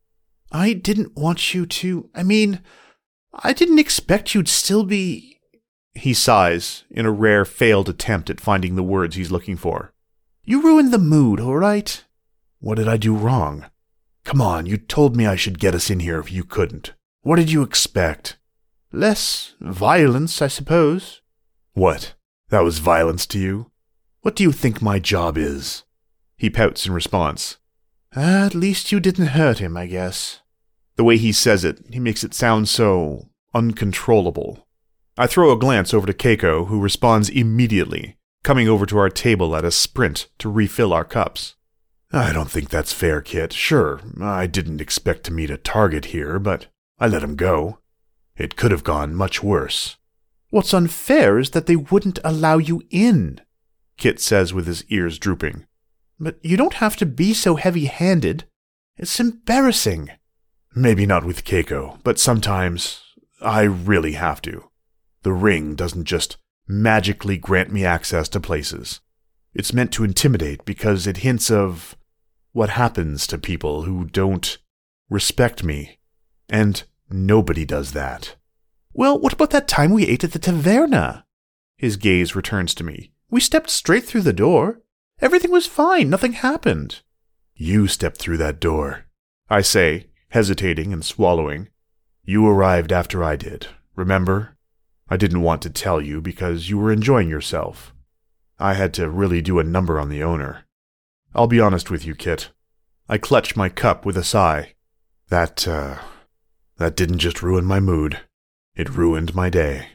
I 0.51 0.75
didn't 0.75 1.17
want 1.17 1.55
you 1.55 1.65
to. 1.65 2.11
I 2.15 2.23
mean, 2.23 2.61
I 3.35 3.53
didn't 3.53 3.79
expect 3.79 4.35
you'd 4.35 4.49
still 4.49 4.85
be. 4.85 5.39
He 5.95 6.15
sighs 6.15 6.85
in 6.91 7.07
a 7.07 7.11
rare 7.11 7.45
failed 7.45 7.89
attempt 7.89 8.31
at 8.31 8.41
finding 8.41 8.77
the 8.77 8.83
words 8.83 9.17
he's 9.17 9.31
looking 9.31 9.57
for. 9.57 9.93
You 10.45 10.63
ruined 10.63 10.93
the 10.93 10.99
mood, 10.99 11.41
all 11.41 11.57
right? 11.57 12.05
What 12.61 12.77
did 12.77 12.89
I 12.89 12.97
do 12.97 13.15
wrong? 13.15 13.67
Come 14.25 14.41
on, 14.41 14.67
you 14.67 14.77
told 14.77 15.17
me 15.17 15.27
I 15.27 15.37
should 15.37 15.59
get 15.59 15.75
us 15.75 15.91
in 15.91 16.01
here 16.01 16.19
if 16.19 16.31
you 16.31 16.45
couldn't. 16.45 16.95
What 17.23 17.37
did 17.37 17.51
you 17.51 17.63
expect? 17.63 18.37
Less 18.93 19.55
violence, 19.61 20.43
I 20.43 20.49
suppose. 20.49 21.23
What? 21.73 22.15
That 22.51 22.65
was 22.65 22.79
violence 22.79 23.27
to 23.29 23.39
you? 23.39 23.71
What 24.21 24.37
do 24.37 24.43
you 24.43 24.53
think 24.53 24.83
my 24.83 24.99
job 24.99 25.39
is? 25.39 25.85
He 26.37 26.51
pouts 26.51 26.87
in 26.87 26.93
response. 26.93 27.57
At 28.15 28.55
least 28.55 28.93
you 28.93 29.01
didn't 29.01 29.29
hurt 29.29 29.59
him, 29.59 29.77
I 29.77 29.87
guess. 29.87 30.42
The 30.97 31.05
way 31.05 31.17
he 31.17 31.33
says 31.33 31.65
it, 31.65 31.85
he 31.91 31.99
makes 31.99 32.23
it 32.23 32.35
sound 32.35 32.69
so 32.69 33.29
uncontrollable. 33.55 34.67
I 35.17 35.27
throw 35.27 35.53
a 35.53 35.59
glance 35.59 35.93
over 35.93 36.07
to 36.07 36.15
Keiko, 36.15 36.69
who 36.69 36.81
responds 36.81 37.29
immediately, 37.29 38.17
coming 38.43 38.69
over 38.69 38.87
to 38.87 38.99
our 38.99 39.11
table 39.11 39.55
at 39.55 39.65
a 39.65 39.71
sprint 39.71 40.29
to 40.39 40.51
refill 40.51 40.93
our 40.93 41.05
cups. 41.05 41.55
I 42.13 42.33
don't 42.33 42.51
think 42.51 42.69
that's 42.69 42.93
fair, 42.93 43.21
Kit. 43.21 43.53
Sure, 43.53 44.01
I 44.21 44.47
didn't 44.47 44.81
expect 44.81 45.25
to 45.25 45.33
meet 45.33 45.51
a 45.51 45.57
target 45.57 46.07
here, 46.07 46.39
but 46.39 46.67
I 46.99 47.09
let 47.09 47.25
him 47.25 47.37
go. 47.37 47.79
It 48.37 48.57
could 48.57 48.71
have 48.71 48.85
gone 48.85 49.15
much 49.15 49.43
worse. 49.43 49.97
What's 50.51 50.75
unfair 50.75 51.39
is 51.39 51.51
that 51.51 51.67
they 51.67 51.77
wouldn't 51.77 52.19
allow 52.25 52.59
you 52.59 52.83
in, 52.91 53.41
Kit 53.97 54.21
says 54.21 54.53
with 54.53 54.67
his 54.67 54.85
ears 54.89 55.19
drooping. 55.19 55.67
But 56.19 56.39
you 56.43 56.57
don't 56.57 56.75
have 56.75 56.97
to 56.97 57.07
be 57.07 57.33
so 57.35 57.57
heavy 57.57 57.87
handed. 57.87 58.45
It's 58.97 59.19
embarrassing. 59.19 60.11
Maybe 60.75 61.07
not 61.07 61.25
with 61.25 61.45
Keiko, 61.45 61.99
but 62.03 62.19
sometimes 62.19 63.03
I 63.41 63.63
really 63.63 64.13
have 64.13 64.41
to. 64.43 64.71
The 65.23 65.33
ring 65.33 65.75
doesn't 65.75 66.05
just 66.05 66.37
magically 66.67 67.37
grant 67.37 67.71
me 67.71 67.85
access 67.85 68.29
to 68.31 68.41
places. 68.41 69.01
It's 69.55 69.73
meant 69.73 69.93
to 69.93 70.05
intimidate 70.05 70.65
because 70.65 71.07
it 71.07 71.19
hints 71.19 71.51
of 71.51 71.97
what 72.53 72.71
happens 72.71 73.27
to 73.27 73.39
people 73.39 73.83
who 73.83 74.05
don't 74.05 74.59
respect 75.11 75.63
me. 75.63 75.99
And 76.49 76.83
Nobody 77.13 77.67
does 77.67 77.93
that. 77.93 78.37
Well, 78.95 79.19
what 79.19 79.35
about 79.35 79.51
that 79.51 79.69
time 79.69 79.93
we 79.93 80.07
ate 80.07 80.25
at 80.25 80.33
the 80.33 80.39
taverna? 80.39 81.25
His 81.77 81.97
gaze 81.97 82.35
returns 82.35 82.75
to 82.77 82.85
me. 82.85 83.13
We 83.31 83.41
stepped 83.41 83.71
straight 83.71 84.05
through 84.05 84.23
the 84.23 84.33
door. 84.33 84.81
Everything 85.21 85.51
was 85.51 85.67
fine. 85.67 86.09
Nothing 86.09 86.33
happened. 86.33 87.01
You 87.55 87.87
stepped 87.87 88.17
through 88.17 88.39
that 88.39 88.61
door, 88.61 89.07
I 89.49 89.61
say, 89.61 90.07
hesitating 90.33 90.93
and 90.95 91.05
swallowing. 91.05 91.69
You 92.25 92.47
arrived 92.49 92.91
after 92.91 93.23
I 93.23 93.37
did, 93.37 93.67
remember? 93.95 94.57
I 95.09 95.19
didn't 95.19 95.43
want 95.43 95.61
to 95.63 95.71
tell 95.71 96.01
you 96.01 96.23
because 96.23 96.71
you 96.71 96.79
were 96.79 96.91
enjoying 96.91 97.29
yourself. 97.29 97.95
I 98.59 98.75
had 98.75 98.95
to 98.95 99.11
really 99.11 99.43
do 99.43 99.59
a 99.59 99.65
number 99.65 100.01
on 100.01 100.09
the 100.09 100.23
owner. 100.23 100.65
I'll 101.35 101.49
be 101.49 101.61
honest 101.61 101.91
with 101.91 102.07
you, 102.07 102.15
Kit. 102.15 102.51
I 103.11 103.19
clutched 103.19 103.59
my 103.59 103.69
cup 103.69 104.07
with 104.07 104.17
a 104.17 104.25
sigh. 104.25 104.73
That, 105.29 105.69
uh, 105.69 105.99
that 106.79 106.97
didn't 106.97 107.19
just 107.19 107.43
ruin 107.43 107.67
my 107.67 107.79
mood, 107.79 108.21
it 108.75 108.97
ruined 108.97 109.35
my 109.35 109.51
day. 109.51 109.89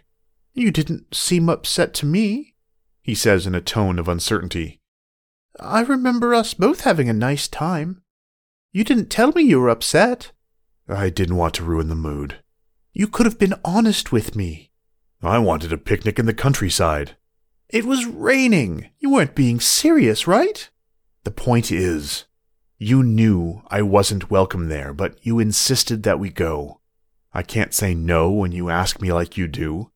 You 0.53 0.69
didn't 0.69 1.15
seem 1.15 1.49
upset 1.49 1.95
to 1.95 2.05
me, 2.05 2.53
he 3.01 3.15
says 3.15 3.47
in 3.47 3.55
a 3.55 3.61
tone 3.61 3.97
of 3.97 4.07
uncertainty. 4.07 4.81
I 5.59 5.81
remember 5.81 6.35
us 6.35 6.53
both 6.53 6.81
having 6.81 7.09
a 7.09 7.13
nice 7.13 7.47
time. 7.47 8.03
You 8.71 8.83
didn't 8.83 9.09
tell 9.09 9.31
me 9.31 9.43
you 9.43 9.59
were 9.59 9.69
upset. 9.69 10.31
I 10.87 11.09
didn't 11.09 11.37
want 11.37 11.53
to 11.55 11.63
ruin 11.63 11.87
the 11.87 11.95
mood. 11.95 12.37
You 12.93 13.07
could 13.07 13.25
have 13.25 13.39
been 13.39 13.55
honest 13.63 14.11
with 14.11 14.35
me. 14.35 14.71
I 15.21 15.39
wanted 15.39 15.73
a 15.73 15.77
picnic 15.77 16.19
in 16.19 16.25
the 16.25 16.33
countryside. 16.33 17.15
It 17.69 17.85
was 17.85 18.05
raining. 18.05 18.89
You 18.99 19.11
weren't 19.11 19.35
being 19.35 19.59
serious, 19.59 20.27
right? 20.27 20.69
The 21.23 21.31
point 21.31 21.71
is, 21.71 22.25
you 22.77 23.03
knew 23.03 23.63
I 23.69 23.81
wasn't 23.81 24.29
welcome 24.29 24.69
there, 24.69 24.93
but 24.93 25.17
you 25.25 25.39
insisted 25.39 26.03
that 26.03 26.19
we 26.19 26.29
go. 26.29 26.79
I 27.33 27.43
can't 27.43 27.73
say 27.73 27.93
no 27.93 28.29
when 28.29 28.51
you 28.51 28.69
ask 28.69 29.01
me 29.01 29.11
like 29.11 29.37
you 29.37 29.47
do. 29.47 29.91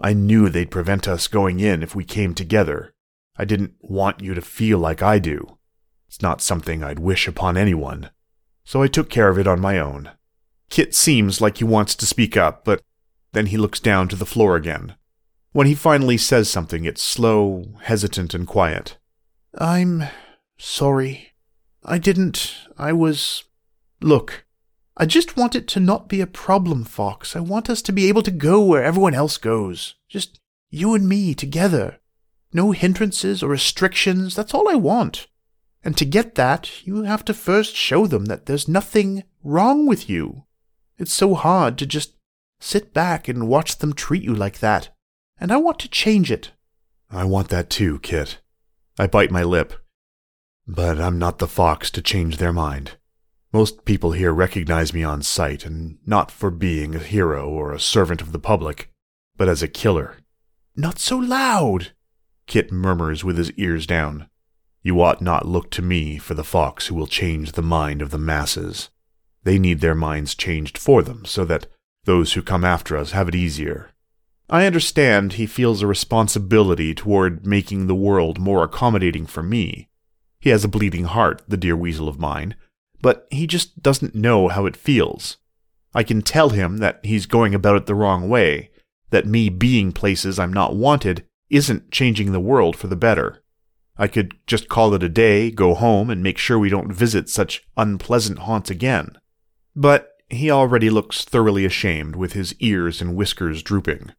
I 0.00 0.14
knew 0.14 0.48
they'd 0.48 0.70
prevent 0.70 1.06
us 1.06 1.28
going 1.28 1.60
in 1.60 1.82
if 1.82 1.94
we 1.94 2.04
came 2.04 2.34
together. 2.34 2.94
I 3.36 3.44
didn't 3.44 3.74
want 3.80 4.20
you 4.20 4.34
to 4.34 4.42
feel 4.42 4.78
like 4.78 5.02
I 5.02 5.18
do. 5.18 5.58
It's 6.12 6.20
not 6.20 6.42
something 6.42 6.84
I'd 6.84 6.98
wish 6.98 7.26
upon 7.26 7.56
anyone. 7.56 8.10
So 8.64 8.82
I 8.82 8.86
took 8.86 9.08
care 9.08 9.30
of 9.30 9.38
it 9.38 9.46
on 9.46 9.60
my 9.60 9.78
own. 9.78 10.10
Kit 10.68 10.94
seems 10.94 11.40
like 11.40 11.56
he 11.56 11.64
wants 11.64 11.94
to 11.94 12.04
speak 12.04 12.36
up, 12.36 12.66
but 12.66 12.82
then 13.32 13.46
he 13.46 13.56
looks 13.56 13.80
down 13.80 14.08
to 14.08 14.16
the 14.16 14.26
floor 14.26 14.54
again. 14.54 14.94
When 15.52 15.66
he 15.66 15.74
finally 15.74 16.18
says 16.18 16.50
something, 16.50 16.84
it's 16.84 17.02
slow, 17.02 17.64
hesitant, 17.84 18.34
and 18.34 18.46
quiet. 18.46 18.98
I'm 19.56 20.04
sorry. 20.58 21.32
I 21.82 21.96
didn't. 21.96 22.56
I 22.76 22.92
was. 22.92 23.44
Look, 24.02 24.44
I 24.98 25.06
just 25.06 25.38
want 25.38 25.54
it 25.54 25.66
to 25.68 25.80
not 25.80 26.08
be 26.08 26.20
a 26.20 26.26
problem, 26.26 26.84
Fox. 26.84 27.34
I 27.34 27.40
want 27.40 27.70
us 27.70 27.80
to 27.80 27.92
be 27.92 28.06
able 28.10 28.22
to 28.24 28.30
go 28.30 28.62
where 28.62 28.84
everyone 28.84 29.14
else 29.14 29.38
goes. 29.38 29.94
Just 30.10 30.40
you 30.68 30.94
and 30.94 31.08
me 31.08 31.32
together. 31.32 32.00
No 32.52 32.72
hindrances 32.72 33.42
or 33.42 33.48
restrictions. 33.48 34.34
That's 34.34 34.52
all 34.52 34.68
I 34.68 34.74
want. 34.74 35.26
And 35.84 35.96
to 35.96 36.04
get 36.04 36.36
that, 36.36 36.86
you 36.86 37.02
have 37.02 37.24
to 37.24 37.34
first 37.34 37.74
show 37.74 38.06
them 38.06 38.26
that 38.26 38.46
there's 38.46 38.68
nothing 38.68 39.24
wrong 39.42 39.86
with 39.86 40.08
you. 40.08 40.44
It's 40.96 41.12
so 41.12 41.34
hard 41.34 41.76
to 41.78 41.86
just 41.86 42.14
sit 42.60 42.94
back 42.94 43.26
and 43.26 43.48
watch 43.48 43.78
them 43.78 43.92
treat 43.92 44.22
you 44.22 44.34
like 44.34 44.60
that. 44.60 44.90
And 45.38 45.50
I 45.50 45.56
want 45.56 45.80
to 45.80 45.88
change 45.88 46.30
it. 46.30 46.52
I 47.10 47.24
want 47.24 47.48
that 47.48 47.68
too, 47.68 47.98
Kit. 47.98 48.38
I 48.98 49.06
bite 49.08 49.32
my 49.32 49.42
lip. 49.42 49.74
But 50.66 51.00
I'm 51.00 51.18
not 51.18 51.38
the 51.38 51.48
fox 51.48 51.90
to 51.90 52.02
change 52.02 52.36
their 52.36 52.52
mind. 52.52 52.92
Most 53.52 53.84
people 53.84 54.12
here 54.12 54.32
recognize 54.32 54.94
me 54.94 55.02
on 55.02 55.22
sight, 55.22 55.66
and 55.66 55.98
not 56.06 56.30
for 56.30 56.50
being 56.50 56.94
a 56.94 57.00
hero 57.00 57.48
or 57.48 57.72
a 57.72 57.80
servant 57.80 58.22
of 58.22 58.32
the 58.32 58.38
public, 58.38 58.90
but 59.36 59.48
as 59.48 59.62
a 59.62 59.68
killer. 59.68 60.16
Not 60.76 60.98
so 60.98 61.18
loud, 61.18 61.92
Kit 62.46 62.72
murmurs 62.72 63.24
with 63.24 63.36
his 63.36 63.50
ears 63.52 63.86
down. 63.86 64.28
You 64.82 65.00
ought 65.00 65.22
not 65.22 65.46
look 65.46 65.70
to 65.72 65.82
me 65.82 66.18
for 66.18 66.34
the 66.34 66.44
fox 66.44 66.86
who 66.86 66.94
will 66.94 67.06
change 67.06 67.52
the 67.52 67.62
mind 67.62 68.02
of 68.02 68.10
the 68.10 68.18
masses. 68.18 68.90
They 69.44 69.58
need 69.58 69.80
their 69.80 69.94
minds 69.94 70.34
changed 70.34 70.76
for 70.76 71.02
them 71.02 71.24
so 71.24 71.44
that 71.44 71.66
those 72.04 72.32
who 72.32 72.42
come 72.42 72.64
after 72.64 72.96
us 72.96 73.12
have 73.12 73.28
it 73.28 73.34
easier. 73.34 73.90
I 74.50 74.66
understand 74.66 75.34
he 75.34 75.46
feels 75.46 75.82
a 75.82 75.86
responsibility 75.86 76.94
toward 76.94 77.46
making 77.46 77.86
the 77.86 77.94
world 77.94 78.38
more 78.38 78.64
accommodating 78.64 79.26
for 79.26 79.42
me. 79.42 79.88
He 80.40 80.50
has 80.50 80.64
a 80.64 80.68
bleeding 80.68 81.04
heart, 81.04 81.42
the 81.46 81.56
dear 81.56 81.76
weasel 81.76 82.08
of 82.08 82.18
mine, 82.18 82.56
but 83.00 83.28
he 83.30 83.46
just 83.46 83.82
doesn't 83.82 84.14
know 84.14 84.48
how 84.48 84.66
it 84.66 84.76
feels. 84.76 85.36
I 85.94 86.02
can 86.02 86.22
tell 86.22 86.50
him 86.50 86.78
that 86.78 87.00
he's 87.04 87.26
going 87.26 87.54
about 87.54 87.76
it 87.76 87.86
the 87.86 87.94
wrong 87.94 88.28
way, 88.28 88.70
that 89.10 89.26
me 89.26 89.48
being 89.48 89.92
places 89.92 90.38
I'm 90.38 90.52
not 90.52 90.74
wanted 90.74 91.24
isn't 91.48 91.90
changing 91.90 92.32
the 92.32 92.40
world 92.40 92.76
for 92.76 92.88
the 92.88 92.96
better. 92.96 93.41
I 94.02 94.08
could 94.08 94.34
just 94.48 94.68
call 94.68 94.94
it 94.94 95.04
a 95.04 95.08
day, 95.08 95.52
go 95.52 95.74
home, 95.74 96.10
and 96.10 96.24
make 96.24 96.36
sure 96.36 96.58
we 96.58 96.68
don't 96.68 96.92
visit 96.92 97.28
such 97.28 97.64
unpleasant 97.76 98.40
haunts 98.40 98.68
again. 98.68 99.16
But 99.76 100.14
he 100.28 100.50
already 100.50 100.90
looks 100.90 101.24
thoroughly 101.24 101.64
ashamed, 101.64 102.16
with 102.16 102.32
his 102.32 102.52
ears 102.58 103.00
and 103.00 103.14
whiskers 103.14 103.62
drooping. 103.62 104.10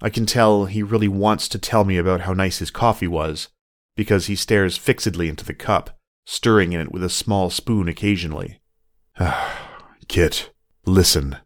I 0.00 0.08
can 0.08 0.24
tell 0.24 0.66
he 0.66 0.84
really 0.84 1.08
wants 1.08 1.48
to 1.48 1.58
tell 1.58 1.84
me 1.84 1.96
about 1.96 2.20
how 2.20 2.32
nice 2.32 2.60
his 2.60 2.70
coffee 2.70 3.08
was, 3.08 3.48
because 3.96 4.26
he 4.26 4.36
stares 4.36 4.76
fixedly 4.76 5.28
into 5.28 5.44
the 5.44 5.52
cup, 5.52 5.98
stirring 6.24 6.72
in 6.72 6.82
it 6.82 6.92
with 6.92 7.02
a 7.02 7.10
small 7.10 7.50
spoon 7.50 7.88
occasionally. 7.88 8.60
Kit, 10.06 10.52
listen. 10.86 11.38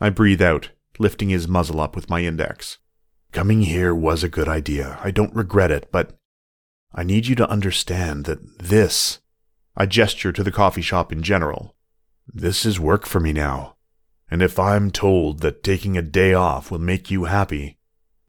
I 0.00 0.08
breathe 0.10 0.40
out, 0.40 0.70
lifting 1.00 1.30
his 1.30 1.48
muzzle 1.48 1.80
up 1.80 1.96
with 1.96 2.08
my 2.08 2.20
index. 2.20 2.78
Coming 3.32 3.62
here 3.62 3.92
was 3.92 4.22
a 4.22 4.28
good 4.28 4.48
idea. 4.48 5.00
I 5.02 5.10
don't 5.10 5.34
regret 5.34 5.72
it, 5.72 5.88
but 5.90 6.16
I 6.94 7.02
need 7.02 7.26
you 7.26 7.34
to 7.36 7.50
understand 7.50 8.24
that 8.26 8.58
this. 8.58 9.20
I 9.76 9.86
gesture 9.86 10.32
to 10.32 10.44
the 10.44 10.52
coffee 10.52 10.82
shop 10.82 11.10
in 11.10 11.22
general. 11.22 11.74
This 12.26 12.64
is 12.64 12.78
work 12.78 13.06
for 13.06 13.20
me 13.20 13.32
now. 13.32 13.76
And 14.30 14.40
if 14.42 14.58
I'm 14.58 14.90
told 14.90 15.40
that 15.40 15.62
taking 15.62 15.98
a 15.98 16.02
day 16.02 16.32
off 16.32 16.70
will 16.70 16.78
make 16.78 17.10
you 17.10 17.24
happy, 17.24 17.78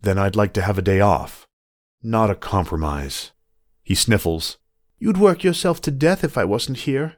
then 0.02 0.18
I'd 0.18 0.36
like 0.36 0.54
to 0.54 0.62
have 0.62 0.78
a 0.78 0.84
day 0.84 1.00
off. 1.00 1.48
Not 2.02 2.30
a 2.30 2.36
compromise. 2.36 3.32
He 3.84 3.96
sniffles, 3.96 4.58
You'd 4.98 5.18
work 5.18 5.44
yourself 5.44 5.82
to 5.82 5.92
death 5.92 6.24
if 6.24 6.38
I 6.38 6.46
wasn't 6.46 6.80
here. 6.80 7.18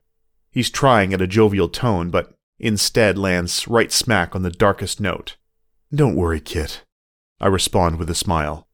He's 0.52 0.70
trying 0.70 1.14
at 1.14 1.22
a 1.22 1.28
jovial 1.28 1.70
tone, 1.70 2.10
but 2.10 2.34
instead 2.60 3.18
lands 3.18 3.68
right 3.68 3.92
smack 3.92 4.36
on 4.36 4.42
the 4.42 4.50
darkest 4.50 5.00
note. 5.00 5.38
Don't 5.94 6.16
worry, 6.16 6.40
Kit. 6.40 6.84
I 7.40 7.48
respond 7.48 7.98
with 7.98 8.10
a 8.10 8.16
smile. 8.16 8.67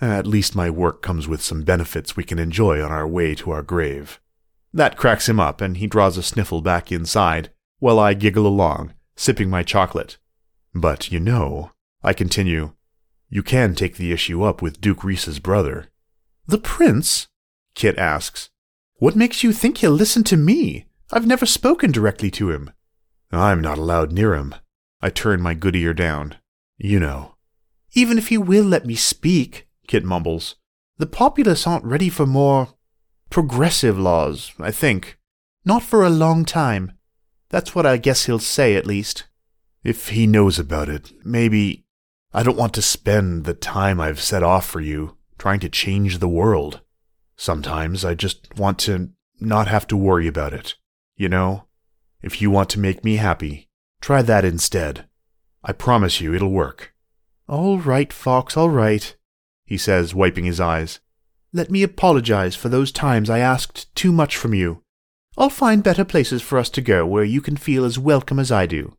At 0.00 0.26
least 0.26 0.54
my 0.54 0.70
work 0.70 1.02
comes 1.02 1.26
with 1.26 1.42
some 1.42 1.62
benefits 1.62 2.16
we 2.16 2.24
can 2.24 2.38
enjoy 2.38 2.82
on 2.82 2.92
our 2.92 3.06
way 3.06 3.34
to 3.36 3.50
our 3.50 3.62
grave. 3.62 4.20
That 4.72 4.96
cracks 4.96 5.28
him 5.28 5.40
up, 5.40 5.60
and 5.60 5.76
he 5.76 5.86
draws 5.86 6.16
a 6.16 6.22
sniffle 6.22 6.60
back 6.60 6.92
inside, 6.92 7.50
while 7.78 7.98
I 7.98 8.14
giggle 8.14 8.46
along, 8.46 8.94
sipping 9.16 9.50
my 9.50 9.62
chocolate. 9.62 10.18
But 10.74 11.10
you 11.10 11.18
know, 11.18 11.72
I 12.02 12.12
continue, 12.12 12.74
you 13.30 13.42
can 13.42 13.74
take 13.74 13.96
the 13.96 14.12
issue 14.12 14.42
up 14.42 14.62
with 14.62 14.80
Duke 14.80 15.04
Reese's 15.04 15.38
brother. 15.38 15.88
The 16.46 16.58
prince? 16.58 17.28
Kit 17.74 17.98
asks. 17.98 18.48
What 18.96 19.16
makes 19.16 19.44
you 19.44 19.52
think 19.52 19.78
he'll 19.78 19.90
listen 19.90 20.24
to 20.24 20.36
me? 20.36 20.86
I've 21.12 21.26
never 21.26 21.44
spoken 21.44 21.92
directly 21.92 22.30
to 22.32 22.50
him. 22.50 22.70
I'm 23.30 23.60
not 23.60 23.78
allowed 23.78 24.12
near 24.12 24.34
him. 24.34 24.54
I 25.02 25.10
turn 25.10 25.42
my 25.42 25.54
good 25.54 25.76
ear 25.76 25.92
down. 25.92 26.36
You 26.78 26.98
know. 26.98 27.34
Even 27.92 28.16
if 28.16 28.28
he 28.28 28.38
will 28.38 28.64
let 28.64 28.86
me 28.86 28.94
speak, 28.94 29.67
Kit 29.88 30.04
mumbles, 30.04 30.54
the 30.98 31.06
populace 31.06 31.66
aren't 31.66 31.84
ready 31.84 32.08
for 32.08 32.26
more 32.26 32.68
progressive 33.30 33.98
laws, 33.98 34.52
I 34.60 34.70
think. 34.70 35.18
Not 35.64 35.82
for 35.82 36.04
a 36.04 36.10
long 36.10 36.44
time. 36.44 36.92
That's 37.48 37.74
what 37.74 37.86
I 37.86 37.96
guess 37.96 38.26
he'll 38.26 38.38
say, 38.38 38.76
at 38.76 38.86
least. 38.86 39.24
If 39.82 40.10
he 40.10 40.26
knows 40.26 40.58
about 40.58 40.88
it, 40.88 41.12
maybe. 41.24 41.84
I 42.32 42.42
don't 42.42 42.58
want 42.58 42.74
to 42.74 42.82
spend 42.82 43.44
the 43.44 43.54
time 43.54 44.00
I've 44.00 44.20
set 44.20 44.42
off 44.42 44.66
for 44.66 44.80
you 44.80 45.16
trying 45.38 45.60
to 45.60 45.68
change 45.68 46.18
the 46.18 46.28
world. 46.28 46.80
Sometimes 47.36 48.04
I 48.04 48.14
just 48.14 48.54
want 48.56 48.78
to 48.80 49.10
not 49.40 49.68
have 49.68 49.86
to 49.86 49.96
worry 49.96 50.26
about 50.26 50.52
it. 50.52 50.74
You 51.16 51.28
know? 51.28 51.64
If 52.20 52.42
you 52.42 52.50
want 52.50 52.68
to 52.70 52.80
make 52.80 53.04
me 53.04 53.16
happy, 53.16 53.68
try 54.00 54.20
that 54.22 54.44
instead. 54.44 55.06
I 55.64 55.72
promise 55.72 56.20
you 56.20 56.34
it'll 56.34 56.50
work. 56.50 56.92
All 57.48 57.78
right, 57.78 58.12
Fox, 58.12 58.56
all 58.56 58.68
right, 58.68 59.16
he 59.68 59.76
says, 59.76 60.14
wiping 60.14 60.46
his 60.46 60.60
eyes. 60.60 60.98
Let 61.52 61.70
me 61.70 61.82
apologize 61.82 62.56
for 62.56 62.70
those 62.70 62.90
times 62.90 63.28
I 63.28 63.40
asked 63.40 63.94
too 63.94 64.12
much 64.12 64.34
from 64.34 64.54
you. 64.54 64.82
I'll 65.36 65.50
find 65.50 65.84
better 65.84 66.04
places 66.04 66.40
for 66.40 66.58
us 66.58 66.70
to 66.70 66.80
go 66.80 67.06
where 67.06 67.22
you 67.22 67.42
can 67.42 67.58
feel 67.58 67.84
as 67.84 67.98
welcome 67.98 68.38
as 68.38 68.50
I 68.50 68.64
do. 68.64 68.96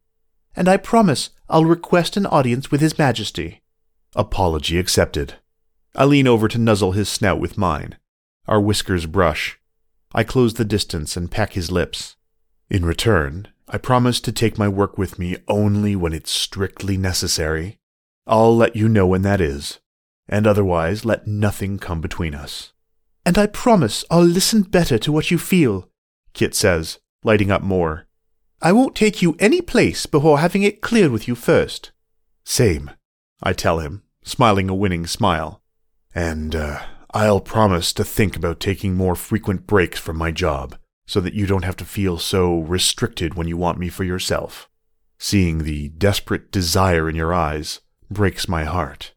And 0.56 0.70
I 0.70 0.78
promise 0.78 1.32
I'll 1.50 1.66
request 1.66 2.18
an 2.18 2.28
audience 2.28 2.70
with 2.70 2.82
His 2.82 3.00
Majesty. 3.00 3.64
Apology 4.16 4.78
accepted. 4.78 5.36
I 5.96 6.06
lean 6.06 6.28
over 6.28 6.48
to 6.48 6.60
nuzzle 6.60 6.92
his 6.92 7.10
snout 7.10 7.40
with 7.40 7.58
mine. 7.58 7.98
Our 8.48 8.62
whiskers 8.62 9.08
brush. 9.08 9.60
I 10.14 10.24
close 10.24 10.54
the 10.54 10.66
distance 10.66 11.18
and 11.18 11.32
peck 11.32 11.54
his 11.54 11.72
lips. 11.72 12.16
In 12.70 12.86
return, 12.86 13.48
I 13.68 13.80
promise 13.80 14.22
to 14.22 14.32
take 14.32 14.58
my 14.58 14.68
work 14.68 15.00
with 15.00 15.18
me 15.18 15.38
only 15.48 15.96
when 15.96 16.14
it's 16.14 16.32
strictly 16.32 16.96
necessary. 16.96 17.80
I'll 18.28 18.56
let 18.56 18.76
you 18.76 18.88
know 18.88 19.08
when 19.08 19.24
that 19.24 19.42
is, 19.42 19.80
and 20.30 20.48
otherwise 20.48 21.04
let 21.04 21.28
nothing 21.28 21.78
come 21.78 22.00
between 22.00 22.34
us. 22.34 22.72
And 23.26 23.38
I 23.38 23.48
promise 23.48 24.06
I'll 24.10 24.24
listen 24.24 24.62
better 24.62 24.98
to 25.00 25.12
what 25.12 25.32
you 25.32 25.38
feel, 25.38 25.90
Kit 26.34 26.56
says, 26.56 27.00
lighting 27.24 27.52
up 27.52 27.62
more. 27.62 28.08
I 28.62 28.72
won't 28.72 28.96
take 28.96 29.22
you 29.22 29.36
any 29.40 29.62
place 29.62 30.06
before 30.06 30.40
having 30.40 30.64
it 30.64 30.82
cleared 30.82 31.12
with 31.12 31.28
you 31.28 31.36
first. 31.36 31.92
Same, 32.46 32.92
I 33.44 33.54
tell 33.54 33.80
him, 33.80 34.04
smiling 34.24 34.70
a 34.70 34.76
winning 34.76 35.08
smile. 35.08 35.62
And, 36.16 36.56
uh, 36.56 36.82
I'll 37.12 37.42
promise 37.42 37.92
to 37.94 38.04
think 38.04 38.36
about 38.36 38.60
taking 38.60 38.96
more 38.96 39.16
frequent 39.16 39.66
breaks 39.66 40.00
from 40.00 40.18
my 40.18 40.32
job 40.32 40.78
so 41.08 41.20
that 41.22 41.34
you 41.34 41.48
don't 41.48 41.66
have 41.66 41.78
to 41.78 41.86
feel 41.86 42.20
so 42.20 42.60
restricted 42.60 43.34
when 43.34 43.48
you 43.48 43.58
want 43.58 43.80
me 43.80 43.90
for 43.90 44.04
yourself. 44.04 44.70
Seeing 45.18 45.64
the 45.64 45.90
desperate 45.90 46.52
desire 46.52 47.10
in 47.10 47.16
your 47.16 47.34
eyes 47.34 47.82
breaks 48.12 48.48
my 48.48 48.64
heart. 48.64 49.14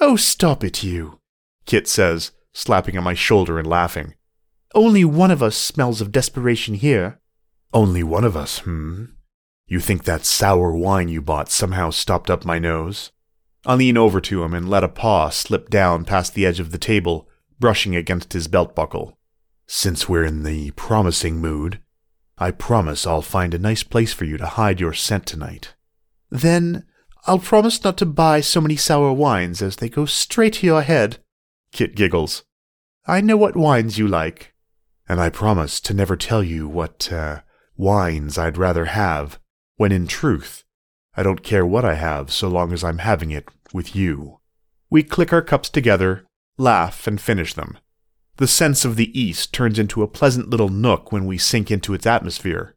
Oh, 0.00 0.16
stop 0.16 0.62
it, 0.62 0.82
you, 0.82 1.18
Kit 1.66 1.88
says, 1.88 2.32
slapping 2.52 2.96
on 2.96 3.04
my 3.04 3.14
shoulder 3.14 3.58
and 3.58 3.66
laughing. 3.66 4.14
Only 4.74 5.04
one 5.04 5.30
of 5.30 5.42
us 5.42 5.56
smells 5.56 6.00
of 6.00 6.12
desperation 6.12 6.74
here. 6.74 7.20
Only 7.72 8.02
one 8.02 8.24
of 8.24 8.36
us, 8.36 8.60
hmm? 8.60 9.06
You 9.66 9.80
think 9.80 10.04
that 10.04 10.24
sour 10.24 10.72
wine 10.72 11.08
you 11.08 11.20
bought 11.20 11.50
somehow 11.50 11.90
stopped 11.90 12.30
up 12.30 12.44
my 12.44 12.58
nose? 12.58 13.12
I 13.66 13.74
lean 13.74 13.96
over 13.96 14.20
to 14.20 14.42
him 14.42 14.54
and 14.54 14.68
let 14.68 14.84
a 14.84 14.88
paw 14.88 15.30
slip 15.30 15.68
down 15.68 16.04
past 16.04 16.34
the 16.34 16.46
edge 16.46 16.60
of 16.60 16.70
the 16.70 16.78
table, 16.78 17.28
brushing 17.58 17.94
against 17.96 18.32
his 18.32 18.48
belt 18.48 18.74
buckle. 18.74 19.18
Since 19.66 20.08
we're 20.08 20.24
in 20.24 20.44
the 20.44 20.70
promising 20.72 21.36
mood, 21.36 21.80
I 22.38 22.52
promise 22.52 23.06
I'll 23.06 23.20
find 23.20 23.52
a 23.52 23.58
nice 23.58 23.82
place 23.82 24.12
for 24.14 24.24
you 24.24 24.38
to 24.38 24.46
hide 24.46 24.80
your 24.80 24.94
scent 24.94 25.26
tonight. 25.26 25.74
Then 26.30 26.86
I'll 27.26 27.38
promise 27.38 27.82
not 27.84 27.96
to 27.98 28.06
buy 28.06 28.40
so 28.40 28.60
many 28.60 28.76
sour 28.76 29.12
wines 29.12 29.60
as 29.60 29.76
they 29.76 29.88
go 29.88 30.06
straight 30.06 30.54
to 30.54 30.66
your 30.66 30.82
head. 30.82 31.18
Kit 31.72 31.94
giggles. 31.94 32.44
I 33.06 33.20
know 33.20 33.36
what 33.36 33.56
wines 33.56 33.98
you 33.98 34.08
like. 34.08 34.54
And 35.08 35.20
I 35.20 35.30
promise 35.30 35.80
to 35.80 35.94
never 35.94 36.16
tell 36.16 36.42
you 36.42 36.68
what, 36.68 37.10
uh, 37.12 37.40
wines 37.76 38.36
I'd 38.36 38.58
rather 38.58 38.86
have, 38.86 39.38
when 39.76 39.92
in 39.92 40.06
truth, 40.06 40.64
I 41.16 41.22
don't 41.22 41.42
care 41.42 41.64
what 41.64 41.84
I 41.84 41.94
have 41.94 42.30
so 42.30 42.48
long 42.48 42.72
as 42.72 42.84
I'm 42.84 42.98
having 42.98 43.30
it 43.30 43.48
with 43.72 43.96
you. 43.96 44.40
We 44.90 45.02
click 45.02 45.32
our 45.32 45.42
cups 45.42 45.70
together, 45.70 46.26
laugh, 46.58 47.06
and 47.06 47.20
finish 47.20 47.54
them. 47.54 47.78
The 48.36 48.46
sense 48.46 48.84
of 48.84 48.96
the 48.96 49.18
East 49.18 49.52
turns 49.52 49.78
into 49.78 50.02
a 50.02 50.08
pleasant 50.08 50.48
little 50.50 50.68
nook 50.68 51.10
when 51.10 51.26
we 51.26 51.38
sink 51.38 51.70
into 51.70 51.94
its 51.94 52.06
atmosphere. 52.06 52.76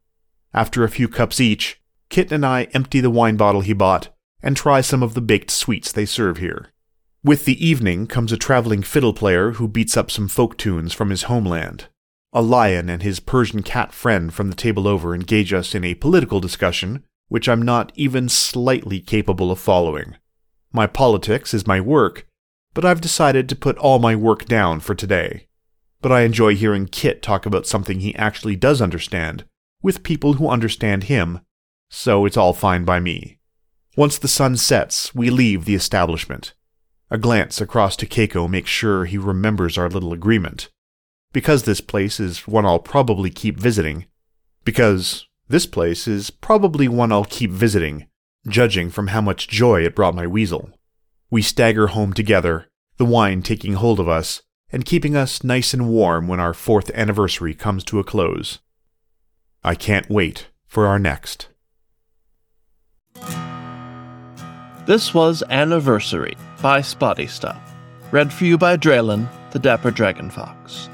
After 0.52 0.82
a 0.82 0.90
few 0.90 1.08
cups 1.08 1.40
each, 1.40 1.80
Kit 2.08 2.32
and 2.32 2.44
I 2.44 2.64
empty 2.74 3.00
the 3.00 3.10
wine 3.10 3.36
bottle 3.36 3.60
he 3.60 3.72
bought 3.72 4.11
and 4.42 4.56
try 4.56 4.80
some 4.80 5.02
of 5.02 5.14
the 5.14 5.20
baked 5.20 5.50
sweets 5.50 5.92
they 5.92 6.04
serve 6.04 6.38
here. 6.38 6.68
With 7.24 7.44
the 7.44 7.64
evening 7.64 8.08
comes 8.08 8.32
a 8.32 8.36
traveling 8.36 8.82
fiddle 8.82 9.14
player 9.14 9.52
who 9.52 9.68
beats 9.68 9.96
up 9.96 10.10
some 10.10 10.26
folk 10.26 10.58
tunes 10.58 10.92
from 10.92 11.10
his 11.10 11.24
homeland. 11.24 11.86
A 12.32 12.42
lion 12.42 12.88
and 12.88 13.02
his 13.02 13.20
Persian 13.20 13.62
cat 13.62 13.92
friend 13.92 14.34
from 14.34 14.48
the 14.48 14.56
table 14.56 14.88
over 14.88 15.14
engage 15.14 15.52
us 15.52 15.74
in 15.74 15.84
a 15.84 15.94
political 15.94 16.40
discussion, 16.40 17.04
which 17.28 17.48
I'm 17.48 17.62
not 17.62 17.92
even 17.94 18.28
slightly 18.28 19.00
capable 19.00 19.50
of 19.52 19.60
following. 19.60 20.16
My 20.72 20.86
politics 20.86 21.54
is 21.54 21.66
my 21.66 21.80
work, 21.80 22.26
but 22.74 22.84
I've 22.84 23.00
decided 23.00 23.48
to 23.48 23.56
put 23.56 23.78
all 23.78 23.98
my 23.98 24.16
work 24.16 24.46
down 24.46 24.80
for 24.80 24.94
today. 24.94 25.46
But 26.00 26.10
I 26.10 26.22
enjoy 26.22 26.56
hearing 26.56 26.86
Kit 26.86 27.22
talk 27.22 27.46
about 27.46 27.66
something 27.66 28.00
he 28.00 28.14
actually 28.16 28.56
does 28.56 28.80
understand, 28.80 29.44
with 29.82 30.02
people 30.02 30.34
who 30.34 30.48
understand 30.48 31.04
him, 31.04 31.40
so 31.90 32.24
it's 32.24 32.36
all 32.36 32.54
fine 32.54 32.84
by 32.84 32.98
me. 32.98 33.38
Once 33.94 34.16
the 34.16 34.28
sun 34.28 34.56
sets, 34.56 35.14
we 35.14 35.28
leave 35.28 35.64
the 35.64 35.74
establishment. 35.74 36.54
A 37.10 37.18
glance 37.18 37.60
across 37.60 37.94
to 37.96 38.06
Keiko 38.06 38.48
makes 38.48 38.70
sure 38.70 39.04
he 39.04 39.18
remembers 39.18 39.76
our 39.76 39.90
little 39.90 40.14
agreement. 40.14 40.70
Because 41.32 41.64
this 41.64 41.82
place 41.82 42.18
is 42.18 42.48
one 42.48 42.64
I'll 42.64 42.78
probably 42.78 43.28
keep 43.28 43.58
visiting. 43.58 44.06
Because 44.64 45.26
this 45.48 45.66
place 45.66 46.08
is 46.08 46.30
probably 46.30 46.88
one 46.88 47.12
I'll 47.12 47.26
keep 47.26 47.50
visiting, 47.50 48.06
judging 48.48 48.88
from 48.88 49.08
how 49.08 49.20
much 49.20 49.48
joy 49.48 49.84
it 49.84 49.94
brought 49.94 50.14
my 50.14 50.26
weasel. 50.26 50.70
We 51.30 51.42
stagger 51.42 51.88
home 51.88 52.14
together, 52.14 52.68
the 52.96 53.04
wine 53.04 53.42
taking 53.42 53.74
hold 53.74 54.00
of 54.00 54.08
us 54.08 54.42
and 54.70 54.86
keeping 54.86 55.14
us 55.14 55.44
nice 55.44 55.74
and 55.74 55.86
warm 55.86 56.28
when 56.28 56.40
our 56.40 56.54
fourth 56.54 56.90
anniversary 56.94 57.54
comes 57.54 57.84
to 57.84 57.98
a 57.98 58.04
close. 58.04 58.58
I 59.62 59.74
can't 59.74 60.08
wait 60.08 60.48
for 60.66 60.86
our 60.86 60.98
next. 60.98 61.48
This 64.92 65.14
was 65.14 65.42
Anniversary 65.48 66.36
by 66.60 66.80
Spottystuff, 66.80 67.58
read 68.10 68.30
for 68.30 68.44
you 68.44 68.58
by 68.58 68.76
Dralen, 68.76 69.26
the 69.50 69.58
Dapper 69.58 69.90
Dragonfox. 69.90 70.90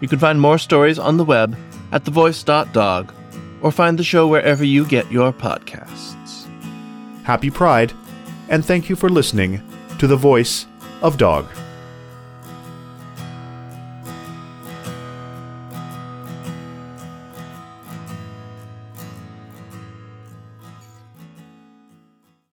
You 0.00 0.08
can 0.08 0.18
find 0.18 0.40
more 0.40 0.56
stories 0.56 0.98
on 0.98 1.18
the 1.18 1.24
web 1.26 1.54
at 1.92 2.04
thevoice.dog 2.04 3.12
or 3.60 3.70
find 3.70 3.98
the 3.98 4.04
show 4.04 4.26
wherever 4.26 4.64
you 4.64 4.86
get 4.86 5.12
your 5.12 5.34
podcasts. 5.34 6.46
Happy 7.24 7.50
Pride, 7.50 7.92
and 8.48 8.64
thank 8.64 8.88
you 8.88 8.96
for 8.96 9.10
listening 9.10 9.60
to 9.98 10.06
The 10.06 10.16
Voice 10.16 10.64
of 11.02 11.18
Dog. 11.18 11.46